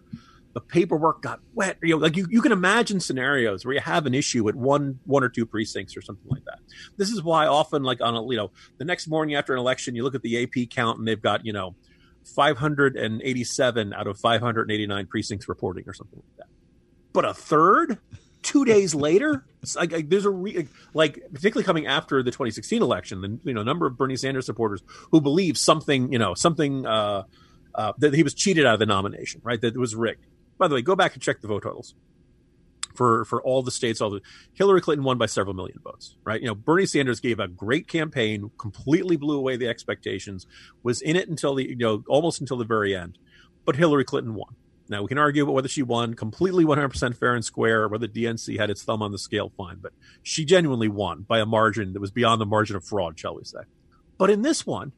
the 0.53 0.61
paperwork 0.61 1.21
got 1.21 1.39
wet. 1.53 1.77
You 1.81 1.95
know, 1.95 1.97
like 1.97 2.15
you, 2.15 2.27
you 2.29 2.41
can 2.41 2.51
imagine 2.51 2.99
scenarios 2.99 3.65
where 3.65 3.73
you 3.73 3.81
have 3.81 4.05
an 4.05 4.13
issue 4.13 4.47
at 4.49 4.55
one 4.55 4.99
one 5.05 5.23
or 5.23 5.29
two 5.29 5.45
precincts 5.45 5.97
or 5.97 6.01
something 6.01 6.27
like 6.29 6.45
that. 6.45 6.59
This 6.97 7.09
is 7.09 7.23
why 7.23 7.47
often, 7.47 7.83
like 7.83 8.01
on 8.01 8.15
a 8.15 8.25
you 8.27 8.37
know, 8.37 8.51
the 8.77 8.85
next 8.85 9.07
morning 9.07 9.35
after 9.35 9.53
an 9.53 9.59
election, 9.59 9.95
you 9.95 10.03
look 10.03 10.15
at 10.15 10.21
the 10.21 10.43
AP 10.43 10.69
count 10.69 10.99
and 10.99 11.07
they've 11.07 11.21
got 11.21 11.45
you 11.45 11.53
know, 11.53 11.75
587 12.35 13.93
out 13.93 14.07
of 14.07 14.19
589 14.19 15.07
precincts 15.07 15.49
reporting 15.49 15.85
or 15.87 15.93
something 15.93 16.19
like 16.19 16.37
that. 16.37 16.47
But 17.13 17.25
a 17.25 17.33
third, 17.33 17.97
two 18.43 18.63
days 18.63 18.93
later, 18.95 19.45
like, 19.75 19.91
like, 19.91 20.09
there's 20.09 20.25
a 20.25 20.31
re, 20.31 20.67
like 20.93 21.19
particularly 21.33 21.65
coming 21.65 21.87
after 21.87 22.21
the 22.21 22.31
2016 22.31 22.81
election, 22.83 23.21
the 23.21 23.39
you 23.43 23.55
know 23.55 23.63
number 23.63 23.87
of 23.87 23.97
Bernie 23.97 24.17
Sanders 24.17 24.45
supporters 24.45 24.83
who 25.11 25.19
believe 25.19 25.57
something 25.57 26.11
you 26.11 26.19
know 26.19 26.35
something. 26.35 26.85
Uh, 26.85 27.23
uh, 27.75 27.91
that 27.97 28.13
he 28.13 28.21
was 28.21 28.35
cheated 28.35 28.67
out 28.67 28.75
of 28.75 28.79
the 28.79 28.85
nomination, 28.85 29.41
right? 29.43 29.59
That 29.59 29.73
it 29.73 29.79
was 29.79 29.95
rigged. 29.95 30.27
By 30.57 30.67
the 30.67 30.75
way, 30.75 30.81
go 30.81 30.95
back 30.95 31.13
and 31.13 31.21
check 31.21 31.41
the 31.41 31.47
vote 31.47 31.63
totals 31.63 31.95
for 32.95 33.25
for 33.25 33.41
all 33.41 33.61
the 33.61 33.71
states. 33.71 34.01
All 34.01 34.09
the 34.09 34.21
Hillary 34.53 34.81
Clinton 34.81 35.03
won 35.03 35.17
by 35.17 35.25
several 35.25 35.55
million 35.55 35.79
votes, 35.83 36.15
right? 36.23 36.41
You 36.41 36.47
know, 36.47 36.55
Bernie 36.55 36.85
Sanders 36.85 37.19
gave 37.19 37.39
a 37.39 37.47
great 37.47 37.87
campaign, 37.87 38.51
completely 38.57 39.15
blew 39.15 39.37
away 39.37 39.57
the 39.57 39.67
expectations, 39.67 40.45
was 40.83 41.01
in 41.01 41.15
it 41.15 41.29
until 41.29 41.55
the 41.55 41.69
you 41.69 41.75
know 41.75 42.03
almost 42.07 42.39
until 42.39 42.57
the 42.57 42.65
very 42.65 42.95
end, 42.95 43.17
but 43.65 43.75
Hillary 43.75 44.05
Clinton 44.05 44.35
won. 44.35 44.55
Now 44.89 45.01
we 45.01 45.07
can 45.07 45.17
argue 45.17 45.43
about 45.43 45.53
whether 45.53 45.67
she 45.67 45.81
won 45.81 46.13
completely 46.13 46.65
100% 46.65 47.17
fair 47.17 47.35
and 47.35 47.43
square, 47.45 47.83
or 47.83 47.87
whether 47.87 48.07
DNC 48.07 48.59
had 48.59 48.69
its 48.69 48.83
thumb 48.83 49.01
on 49.01 49.11
the 49.11 49.17
scale. 49.17 49.51
Fine, 49.57 49.79
but 49.81 49.93
she 50.21 50.45
genuinely 50.45 50.89
won 50.89 51.21
by 51.21 51.39
a 51.39 51.45
margin 51.45 51.93
that 51.93 51.99
was 51.99 52.11
beyond 52.11 52.41
the 52.41 52.45
margin 52.45 52.75
of 52.75 52.83
fraud, 52.83 53.17
shall 53.17 53.35
we 53.35 53.43
say? 53.43 53.61
But 54.17 54.29
in 54.29 54.41
this 54.41 54.65
one, 54.65 54.91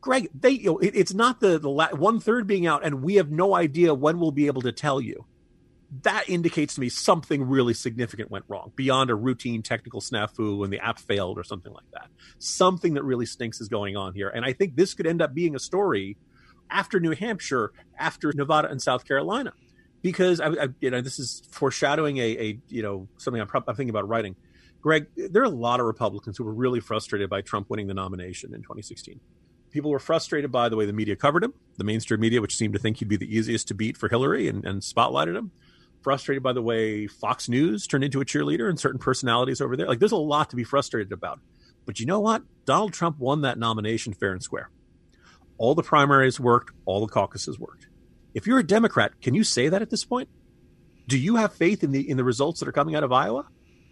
Greg, 0.00 0.28
they 0.34 0.50
you 0.50 0.66
know, 0.66 0.78
it, 0.78 0.94
it's 0.94 1.14
not 1.14 1.40
the 1.40 1.58
the 1.58 1.68
la- 1.68 1.90
one 1.90 2.20
third 2.20 2.46
being 2.46 2.66
out, 2.66 2.84
and 2.84 3.02
we 3.02 3.16
have 3.16 3.30
no 3.30 3.54
idea 3.54 3.94
when 3.94 4.18
we'll 4.18 4.32
be 4.32 4.46
able 4.46 4.62
to 4.62 4.72
tell 4.72 5.00
you. 5.00 5.26
That 6.02 6.28
indicates 6.28 6.74
to 6.74 6.80
me 6.80 6.88
something 6.88 7.42
really 7.42 7.74
significant 7.74 8.30
went 8.30 8.44
wrong 8.46 8.72
beyond 8.76 9.10
a 9.10 9.14
routine 9.14 9.62
technical 9.62 10.00
snafu 10.00 10.58
when 10.58 10.70
the 10.70 10.78
app 10.78 11.00
failed 11.00 11.36
or 11.36 11.42
something 11.42 11.72
like 11.72 11.90
that. 11.92 12.06
Something 12.38 12.94
that 12.94 13.02
really 13.02 13.26
stinks 13.26 13.60
is 13.60 13.68
going 13.68 13.96
on 13.96 14.14
here, 14.14 14.28
and 14.28 14.44
I 14.44 14.52
think 14.52 14.76
this 14.76 14.94
could 14.94 15.06
end 15.06 15.20
up 15.20 15.34
being 15.34 15.54
a 15.54 15.58
story 15.58 16.16
after 16.70 17.00
New 17.00 17.14
Hampshire, 17.14 17.72
after 17.98 18.32
Nevada 18.32 18.70
and 18.70 18.80
South 18.80 19.04
Carolina, 19.04 19.52
because 20.00 20.40
I, 20.40 20.48
I 20.48 20.68
you 20.80 20.90
know 20.90 21.00
this 21.00 21.18
is 21.18 21.42
foreshadowing 21.50 22.18
a, 22.18 22.38
a 22.38 22.58
you 22.68 22.82
know 22.82 23.08
something 23.18 23.40
I'm, 23.40 23.48
pro- 23.48 23.62
I'm 23.66 23.74
thinking 23.74 23.90
about 23.90 24.08
writing. 24.08 24.36
Greg, 24.80 25.08
there 25.14 25.42
are 25.42 25.46
a 25.46 25.50
lot 25.50 25.78
of 25.78 25.84
Republicans 25.84 26.38
who 26.38 26.44
were 26.44 26.54
really 26.54 26.80
frustrated 26.80 27.28
by 27.28 27.42
Trump 27.42 27.68
winning 27.68 27.86
the 27.86 27.92
nomination 27.92 28.54
in 28.54 28.62
2016 28.62 29.20
people 29.70 29.90
were 29.90 29.98
frustrated 29.98 30.50
by 30.50 30.68
the 30.68 30.76
way 30.76 30.86
the 30.86 30.92
media 30.92 31.16
covered 31.16 31.44
him, 31.44 31.54
the 31.76 31.84
mainstream 31.84 32.20
media, 32.20 32.40
which 32.40 32.56
seemed 32.56 32.74
to 32.74 32.78
think 32.78 32.98
he'd 32.98 33.08
be 33.08 33.16
the 33.16 33.34
easiest 33.34 33.68
to 33.68 33.74
beat 33.74 33.96
for 33.96 34.08
Hillary 34.08 34.48
and, 34.48 34.64
and 34.64 34.82
spotlighted 34.82 35.36
him. 35.36 35.50
Frustrated 36.02 36.42
by 36.42 36.54
the 36.54 36.62
way 36.62 37.06
Fox 37.06 37.48
News 37.48 37.86
turned 37.86 38.04
into 38.04 38.22
a 38.22 38.24
cheerleader 38.24 38.68
and 38.70 38.80
certain 38.80 38.98
personalities 38.98 39.60
over 39.60 39.76
there. 39.76 39.86
Like, 39.86 39.98
there's 39.98 40.12
a 40.12 40.16
lot 40.16 40.48
to 40.50 40.56
be 40.56 40.64
frustrated 40.64 41.12
about. 41.12 41.40
But 41.84 42.00
you 42.00 42.06
know 42.06 42.20
what? 42.20 42.42
Donald 42.64 42.94
Trump 42.94 43.18
won 43.18 43.42
that 43.42 43.58
nomination 43.58 44.14
fair 44.14 44.32
and 44.32 44.42
square. 44.42 44.70
All 45.58 45.74
the 45.74 45.82
primaries 45.82 46.40
worked, 46.40 46.72
all 46.86 47.00
the 47.00 47.12
caucuses 47.12 47.58
worked. 47.58 47.88
If 48.32 48.46
you're 48.46 48.58
a 48.58 48.66
Democrat, 48.66 49.20
can 49.20 49.34
you 49.34 49.44
say 49.44 49.68
that 49.68 49.82
at 49.82 49.90
this 49.90 50.04
point? 50.04 50.30
Do 51.06 51.18
you 51.18 51.36
have 51.36 51.52
faith 51.52 51.82
in 51.82 51.92
the 51.92 52.08
in 52.08 52.16
the 52.16 52.24
results 52.24 52.60
that 52.60 52.68
are 52.68 52.72
coming 52.72 52.94
out 52.94 53.02
of 53.02 53.12
Iowa? 53.12 53.46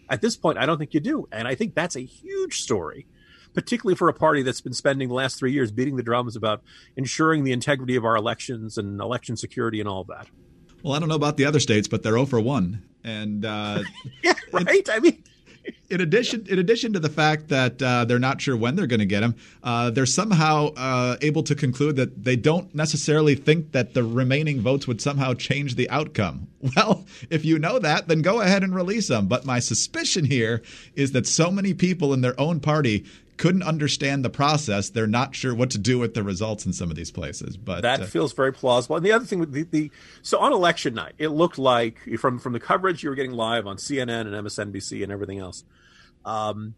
At 0.08 0.22
this 0.22 0.36
point, 0.36 0.56
I 0.56 0.64
don't 0.64 0.78
think 0.78 0.94
you 0.94 1.00
do. 1.00 1.28
And 1.30 1.46
I 1.46 1.54
think 1.54 1.74
that's 1.74 1.96
a 1.96 2.04
huge 2.04 2.62
story 2.62 3.06
particularly 3.54 3.96
for 3.96 4.08
a 4.08 4.14
party 4.14 4.42
that's 4.42 4.60
been 4.60 4.72
spending 4.72 5.08
the 5.08 5.14
last 5.14 5.38
three 5.38 5.52
years 5.52 5.70
beating 5.70 5.96
the 5.96 6.02
drums 6.02 6.36
about 6.36 6.62
ensuring 6.96 7.44
the 7.44 7.52
integrity 7.52 7.96
of 7.96 8.04
our 8.04 8.16
elections 8.16 8.78
and 8.78 9.00
election 9.00 9.36
security 9.36 9.80
and 9.80 9.88
all 9.88 10.04
that. 10.04 10.26
Well, 10.82 10.94
I 10.94 10.98
don't 11.00 11.08
know 11.08 11.16
about 11.16 11.36
the 11.36 11.44
other 11.44 11.60
states, 11.60 11.88
but 11.88 12.02
they're 12.02 12.12
0 12.12 12.26
for 12.26 12.40
1. 12.40 12.82
And 13.04 13.44
uh, 13.44 13.82
yeah, 14.22 14.34
right. 14.52 14.88
I 14.90 15.00
mean, 15.00 15.22
in 15.90 16.00
addition, 16.00 16.46
in 16.48 16.58
addition 16.58 16.92
to 16.92 17.00
the 17.00 17.08
fact 17.08 17.48
that 17.48 17.82
uh, 17.82 18.04
they're 18.04 18.18
not 18.18 18.40
sure 18.40 18.56
when 18.56 18.76
they're 18.76 18.86
going 18.86 19.00
to 19.00 19.06
get 19.06 19.22
him, 19.22 19.34
uh, 19.62 19.90
they're 19.90 20.06
somehow 20.06 20.72
uh, 20.76 21.16
able 21.20 21.42
to 21.42 21.54
conclude 21.54 21.96
that 21.96 22.24
they 22.24 22.36
don't 22.36 22.74
necessarily 22.74 23.34
think 23.34 23.72
that 23.72 23.94
the 23.94 24.02
remaining 24.02 24.60
votes 24.60 24.86
would 24.86 25.00
somehow 25.00 25.34
change 25.34 25.74
the 25.74 25.88
outcome. 25.90 26.48
Well, 26.76 27.06
if 27.30 27.44
you 27.44 27.58
know 27.58 27.78
that, 27.78 28.08
then 28.08 28.20
go 28.20 28.40
ahead 28.40 28.64
and 28.64 28.74
release 28.74 29.06
them. 29.06 29.28
But 29.28 29.44
my 29.44 29.60
suspicion 29.60 30.24
here 30.24 30.60
is 30.96 31.12
that 31.12 31.26
so 31.26 31.52
many 31.52 31.72
people 31.72 32.12
in 32.12 32.20
their 32.20 32.38
own 32.38 32.58
party 32.58 33.06
couldn't 33.38 33.62
understand 33.62 34.24
the 34.24 34.30
process. 34.30 34.90
They're 34.90 35.06
not 35.06 35.34
sure 35.34 35.54
what 35.54 35.70
to 35.70 35.78
do 35.78 35.98
with 35.98 36.14
the 36.14 36.22
results 36.22 36.66
in 36.66 36.72
some 36.72 36.90
of 36.90 36.96
these 36.96 37.10
places. 37.10 37.56
But 37.56 37.82
that 37.82 38.02
uh, 38.02 38.04
feels 38.04 38.32
very 38.32 38.52
plausible. 38.52 38.96
And 38.96 39.06
the 39.06 39.12
other 39.12 39.24
thing, 39.24 39.50
the, 39.50 39.62
the 39.62 39.90
so 40.22 40.38
on 40.38 40.52
election 40.52 40.94
night, 40.94 41.14
it 41.18 41.28
looked 41.28 41.58
like 41.58 41.98
from 42.18 42.38
from 42.38 42.52
the 42.52 42.60
coverage 42.60 43.02
you 43.02 43.08
were 43.08 43.16
getting 43.16 43.32
live 43.32 43.66
on 43.66 43.76
CNN 43.76 44.32
and 44.32 44.46
MSNBC 44.46 45.02
and 45.02 45.10
everything 45.10 45.38
else. 45.38 45.64
Um, 46.24 46.74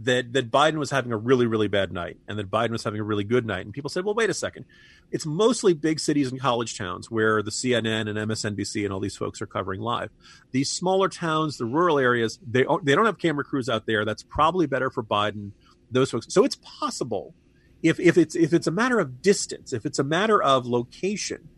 that 0.00 0.32
that 0.32 0.50
Biden 0.50 0.76
was 0.78 0.90
having 0.90 1.12
a 1.12 1.16
really 1.16 1.46
really 1.46 1.68
bad 1.68 1.92
night 1.92 2.16
and 2.26 2.38
that 2.38 2.50
Biden 2.50 2.70
was 2.70 2.82
having 2.82 3.00
a 3.00 3.04
really 3.04 3.22
good 3.22 3.46
night 3.46 3.64
and 3.64 3.72
people 3.72 3.88
said 3.88 4.04
well 4.04 4.14
wait 4.14 4.28
a 4.28 4.34
second 4.34 4.64
it's 5.12 5.24
mostly 5.24 5.72
big 5.72 6.00
cities 6.00 6.32
and 6.32 6.40
college 6.40 6.76
towns 6.76 7.10
where 7.10 7.42
the 7.42 7.52
CNN 7.52 8.08
and 8.08 8.18
MSNBC 8.30 8.82
and 8.82 8.92
all 8.92 8.98
these 8.98 9.16
folks 9.16 9.40
are 9.40 9.46
covering 9.46 9.80
live 9.80 10.10
these 10.50 10.68
smaller 10.68 11.08
towns 11.08 11.58
the 11.58 11.64
rural 11.64 11.98
areas 11.98 12.40
they 12.44 12.66
they 12.82 12.96
don't 12.96 13.06
have 13.06 13.18
camera 13.18 13.44
crews 13.44 13.68
out 13.68 13.86
there 13.86 14.04
that's 14.04 14.24
probably 14.24 14.66
better 14.66 14.90
for 14.90 15.02
Biden 15.04 15.52
those 15.94 16.10
folks. 16.10 16.26
So 16.28 16.44
it's 16.44 16.56
possible 16.56 17.34
if 17.82 18.00
if 18.00 18.16
it's 18.16 18.34
if 18.34 18.52
it's 18.52 18.66
a 18.66 18.70
matter 18.70 18.98
of 18.98 19.22
distance, 19.22 19.72
if 19.72 19.84
it's 19.86 19.98
a 19.98 20.04
matter 20.04 20.42
of 20.42 20.66
location, 20.66 21.48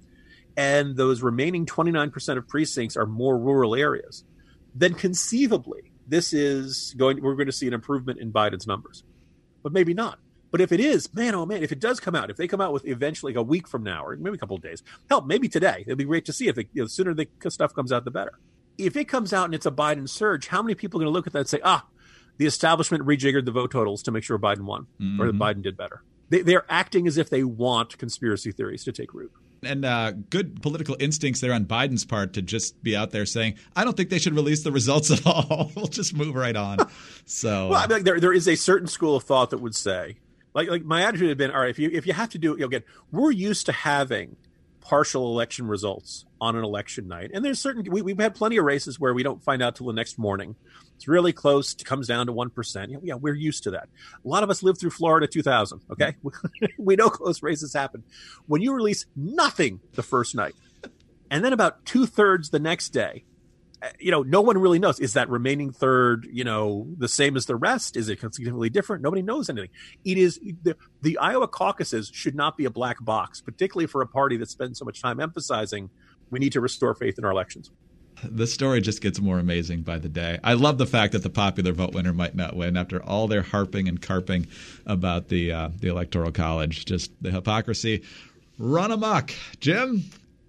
and 0.56 0.96
those 0.96 1.22
remaining 1.22 1.66
29% 1.66 2.38
of 2.38 2.48
precincts 2.48 2.96
are 2.96 3.06
more 3.06 3.38
rural 3.38 3.74
areas, 3.74 4.24
then 4.74 4.94
conceivably 4.94 5.92
this 6.08 6.32
is 6.32 6.94
going 6.96 7.22
we're 7.22 7.34
going 7.34 7.46
to 7.46 7.52
see 7.52 7.66
an 7.66 7.74
improvement 7.74 8.18
in 8.20 8.32
Biden's 8.32 8.66
numbers. 8.66 9.04
But 9.62 9.72
maybe 9.72 9.94
not. 9.94 10.18
But 10.50 10.60
if 10.60 10.72
it 10.72 10.80
is, 10.80 11.12
man, 11.12 11.34
oh 11.34 11.44
man, 11.44 11.62
if 11.62 11.72
it 11.72 11.80
does 11.80 12.00
come 12.00 12.14
out, 12.14 12.30
if 12.30 12.36
they 12.36 12.48
come 12.48 12.60
out 12.60 12.72
with 12.72 12.86
eventually 12.86 13.32
like 13.32 13.40
a 13.40 13.42
week 13.42 13.68
from 13.68 13.82
now, 13.82 14.04
or 14.04 14.16
maybe 14.16 14.36
a 14.36 14.38
couple 14.38 14.56
of 14.56 14.62
days, 14.62 14.82
help, 15.08 15.26
maybe 15.26 15.48
today, 15.48 15.84
it'd 15.86 15.98
be 15.98 16.04
great 16.04 16.24
to 16.26 16.32
see 16.32 16.48
if 16.48 16.56
it, 16.56 16.68
you 16.72 16.82
know, 16.82 16.86
the 16.86 16.90
sooner 16.90 17.14
the 17.14 17.28
stuff 17.48 17.74
comes 17.74 17.92
out, 17.92 18.04
the 18.04 18.10
better. 18.10 18.38
If 18.78 18.96
it 18.96 19.06
comes 19.06 19.32
out 19.32 19.46
and 19.46 19.54
it's 19.54 19.66
a 19.66 19.70
Biden 19.70 20.08
surge, 20.08 20.46
how 20.46 20.62
many 20.62 20.74
people 20.74 21.00
are 21.00 21.04
going 21.04 21.12
to 21.12 21.16
look 21.16 21.26
at 21.26 21.32
that 21.32 21.40
and 21.40 21.48
say, 21.48 21.60
ah, 21.64 21.86
the 22.38 22.46
establishment 22.46 23.04
rejiggered 23.04 23.44
the 23.44 23.52
vote 23.52 23.70
totals 23.70 24.02
to 24.04 24.10
make 24.10 24.24
sure 24.24 24.38
Biden 24.38 24.62
won 24.62 24.86
mm-hmm. 25.00 25.20
or 25.20 25.26
that 25.26 25.38
Biden 25.38 25.62
did 25.62 25.76
better. 25.76 26.02
They, 26.28 26.42
they're 26.42 26.66
acting 26.68 27.06
as 27.06 27.18
if 27.18 27.30
they 27.30 27.44
want 27.44 27.98
conspiracy 27.98 28.50
theories 28.50 28.84
to 28.84 28.92
take 28.92 29.14
root 29.14 29.32
and 29.62 29.84
uh, 29.84 30.12
good 30.30 30.62
political 30.62 30.96
instincts 30.98 31.40
there 31.40 31.52
on 31.52 31.64
Biden's 31.64 32.04
part 32.04 32.34
to 32.34 32.42
just 32.42 32.82
be 32.82 32.96
out 32.96 33.10
there 33.10 33.26
saying, 33.26 33.54
"I 33.74 33.84
don't 33.84 33.96
think 33.96 34.10
they 34.10 34.18
should 34.18 34.34
release 34.34 34.62
the 34.62 34.72
results 34.72 35.10
at 35.10 35.26
all. 35.26 35.72
we'll 35.76 35.86
just 35.86 36.14
move 36.14 36.34
right 36.34 36.56
on." 36.56 36.78
So, 37.24 37.68
well, 37.70 37.78
I 37.78 37.86
mean, 37.86 37.90
like, 37.98 38.04
there 38.04 38.20
there 38.20 38.32
is 38.32 38.48
a 38.48 38.56
certain 38.56 38.88
school 38.88 39.16
of 39.16 39.24
thought 39.24 39.50
that 39.50 39.58
would 39.58 39.74
say, 39.74 40.18
like, 40.54 40.68
like 40.68 40.84
my 40.84 41.02
attitude 41.02 41.28
had 41.28 41.38
been, 41.38 41.50
all 41.50 41.60
right, 41.60 41.70
if 41.70 41.78
you 41.78 41.90
if 41.92 42.06
you 42.06 42.12
have 42.12 42.30
to 42.30 42.38
do 42.38 42.52
it, 42.52 42.56
you 42.56 42.60
know, 42.60 42.66
again, 42.66 42.82
we're 43.10 43.30
used 43.30 43.66
to 43.66 43.72
having 43.72 44.36
partial 44.88 45.32
election 45.32 45.66
results 45.66 46.24
on 46.40 46.54
an 46.54 46.64
election 46.64 47.08
night, 47.08 47.30
and 47.34 47.44
there's 47.44 47.58
certain 47.58 47.84
we, 47.90 48.02
we've 48.02 48.18
had 48.18 48.34
plenty 48.34 48.56
of 48.56 48.64
races 48.64 49.00
where 49.00 49.12
we 49.12 49.22
don't 49.22 49.42
find 49.42 49.62
out 49.62 49.76
till 49.76 49.86
the 49.86 49.92
next 49.92 50.18
morning. 50.18 50.54
It's 50.94 51.08
really 51.08 51.32
close. 51.32 51.74
It 51.74 51.84
comes 51.84 52.06
down 52.06 52.26
to 52.26 52.32
1%. 52.32 52.90
Yeah, 52.90 52.98
yeah, 53.02 53.14
we're 53.14 53.34
used 53.34 53.64
to 53.64 53.72
that. 53.72 53.88
A 54.24 54.28
lot 54.28 54.42
of 54.42 54.48
us 54.48 54.62
lived 54.62 54.80
through 54.80 54.90
Florida 54.90 55.26
2000. 55.26 55.82
Okay. 55.90 56.16
we 56.78 56.96
know 56.96 57.10
close 57.10 57.42
races 57.42 57.74
happen. 57.74 58.02
When 58.46 58.62
you 58.62 58.72
release 58.72 59.04
nothing 59.14 59.80
the 59.92 60.02
first 60.02 60.34
night 60.34 60.54
and 61.30 61.44
then 61.44 61.52
about 61.52 61.84
two 61.84 62.06
thirds 62.06 62.48
the 62.48 62.58
next 62.58 62.90
day, 62.90 63.24
you 63.98 64.10
know, 64.10 64.22
no 64.22 64.40
one 64.40 64.58
really 64.58 64.78
knows. 64.78 65.00
Is 65.00 65.14
that 65.14 65.28
remaining 65.28 65.72
third, 65.72 66.26
you 66.30 66.44
know, 66.44 66.86
the 66.96 67.08
same 67.08 67.36
as 67.36 67.46
the 67.46 67.56
rest? 67.56 67.96
Is 67.96 68.08
it 68.08 68.20
significantly 68.20 68.70
different? 68.70 69.02
Nobody 69.02 69.22
knows 69.22 69.48
anything. 69.48 69.70
It 70.04 70.18
is 70.18 70.40
the, 70.62 70.76
the 71.02 71.18
Iowa 71.18 71.48
caucuses 71.48 72.10
should 72.12 72.34
not 72.34 72.56
be 72.56 72.64
a 72.64 72.70
black 72.70 73.04
box, 73.04 73.40
particularly 73.40 73.86
for 73.86 74.02
a 74.02 74.06
party 74.06 74.36
that 74.38 74.50
spends 74.50 74.78
so 74.78 74.84
much 74.84 75.00
time 75.02 75.20
emphasizing 75.20 75.90
we 76.30 76.38
need 76.38 76.52
to 76.52 76.60
restore 76.60 76.94
faith 76.94 77.18
in 77.18 77.24
our 77.24 77.30
elections 77.30 77.70
the 78.24 78.46
story 78.46 78.80
just 78.80 79.00
gets 79.00 79.20
more 79.20 79.38
amazing 79.38 79.82
by 79.82 79.98
the 79.98 80.08
day. 80.08 80.38
I 80.42 80.54
love 80.54 80.78
the 80.78 80.86
fact 80.86 81.12
that 81.12 81.22
the 81.22 81.30
popular 81.30 81.72
vote 81.72 81.92
winner 81.92 82.12
might 82.12 82.34
not 82.34 82.56
win 82.56 82.76
after 82.76 83.02
all 83.02 83.28
their 83.28 83.42
harping 83.42 83.88
and 83.88 84.00
carping 84.00 84.46
about 84.86 85.28
the 85.28 85.52
uh, 85.52 85.68
the 85.78 85.88
electoral 85.88 86.32
college. 86.32 86.84
Just 86.84 87.10
the 87.22 87.30
hypocrisy 87.30 88.02
run 88.58 88.90
amok. 88.90 89.32
Jim, 89.60 90.04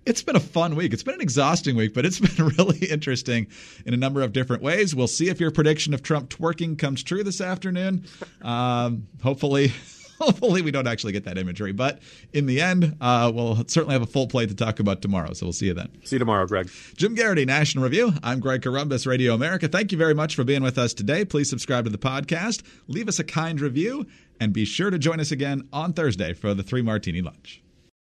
it's 0.08 0.24
been 0.24 0.36
a 0.36 0.42
fun 0.42 0.76
week. 0.76 0.94
It's 0.94 1.04
been 1.04 1.16
an 1.16 1.22
exhausting 1.22 1.76
week, 1.76 1.94
but 1.94 2.06
it's 2.06 2.20
been 2.38 2.48
really 2.58 2.80
interesting 2.80 3.48
in 3.86 3.94
a 3.94 3.98
number 3.98 4.22
of 4.22 4.34
different 4.34 4.64
ways. 4.64 4.96
We'll 4.96 5.08
see 5.08 5.30
if 5.30 5.40
your 5.40 5.52
prediction 5.52 5.94
of 5.94 6.02
Trump 6.02 6.30
twerking 6.30 6.80
comes 6.80 7.04
true 7.04 7.24
this 7.24 7.42
afternoon. 7.42 8.06
Um, 8.42 9.08
hopefully. 9.22 9.74
hopefully 10.20 10.64
we 10.64 10.72
don't 10.72 10.88
actually 10.88 11.14
get 11.14 11.26
that 11.26 11.38
imagery. 11.38 11.72
But 11.72 12.00
in 12.34 12.48
the 12.48 12.60
end, 12.60 12.98
uh, 13.00 13.32
we'll 13.34 13.56
certainly 13.68 13.94
have 13.94 14.02
a 14.02 14.08
full 14.08 14.26
plate 14.26 14.50
to 14.50 14.56
talk 14.56 14.80
about 14.80 15.02
tomorrow. 15.02 15.34
So 15.34 15.46
we'll 15.46 15.54
see 15.54 15.68
you 15.68 15.76
then. 15.76 15.90
See 16.04 16.16
you 16.16 16.20
tomorrow, 16.20 16.48
Greg. 16.48 16.72
Jim 16.96 17.16
Geraghty, 17.16 17.46
National 17.46 17.84
Review. 17.84 18.14
I'm 18.24 18.40
Greg 18.40 18.62
Corombos, 18.62 19.06
Radio 19.06 19.36
America. 19.36 19.68
Thank 19.68 19.92
you 19.92 19.98
very 19.98 20.16
much 20.16 20.36
for 20.36 20.44
being 20.44 20.64
with 20.64 20.80
us 20.80 20.96
today. 20.96 21.24
Please 21.24 21.52
subscribe 21.52 21.84
to 21.84 21.92
the 21.92 22.00
podcast, 22.00 22.64
leave 22.88 23.08
us 23.08 23.20
a 23.20 23.24
kind 23.24 23.62
review, 23.62 24.08
and 24.40 24.54
be 24.54 24.66
sure 24.66 24.90
to 24.90 24.98
join 24.98 25.20
us 25.20 25.32
again 25.32 25.68
on 25.72 25.94
Thursday 25.94 26.34
for 26.34 26.56
the 26.56 26.64
Three 26.64 26.82
Martini 26.82 27.22
Lunch. 27.22 27.62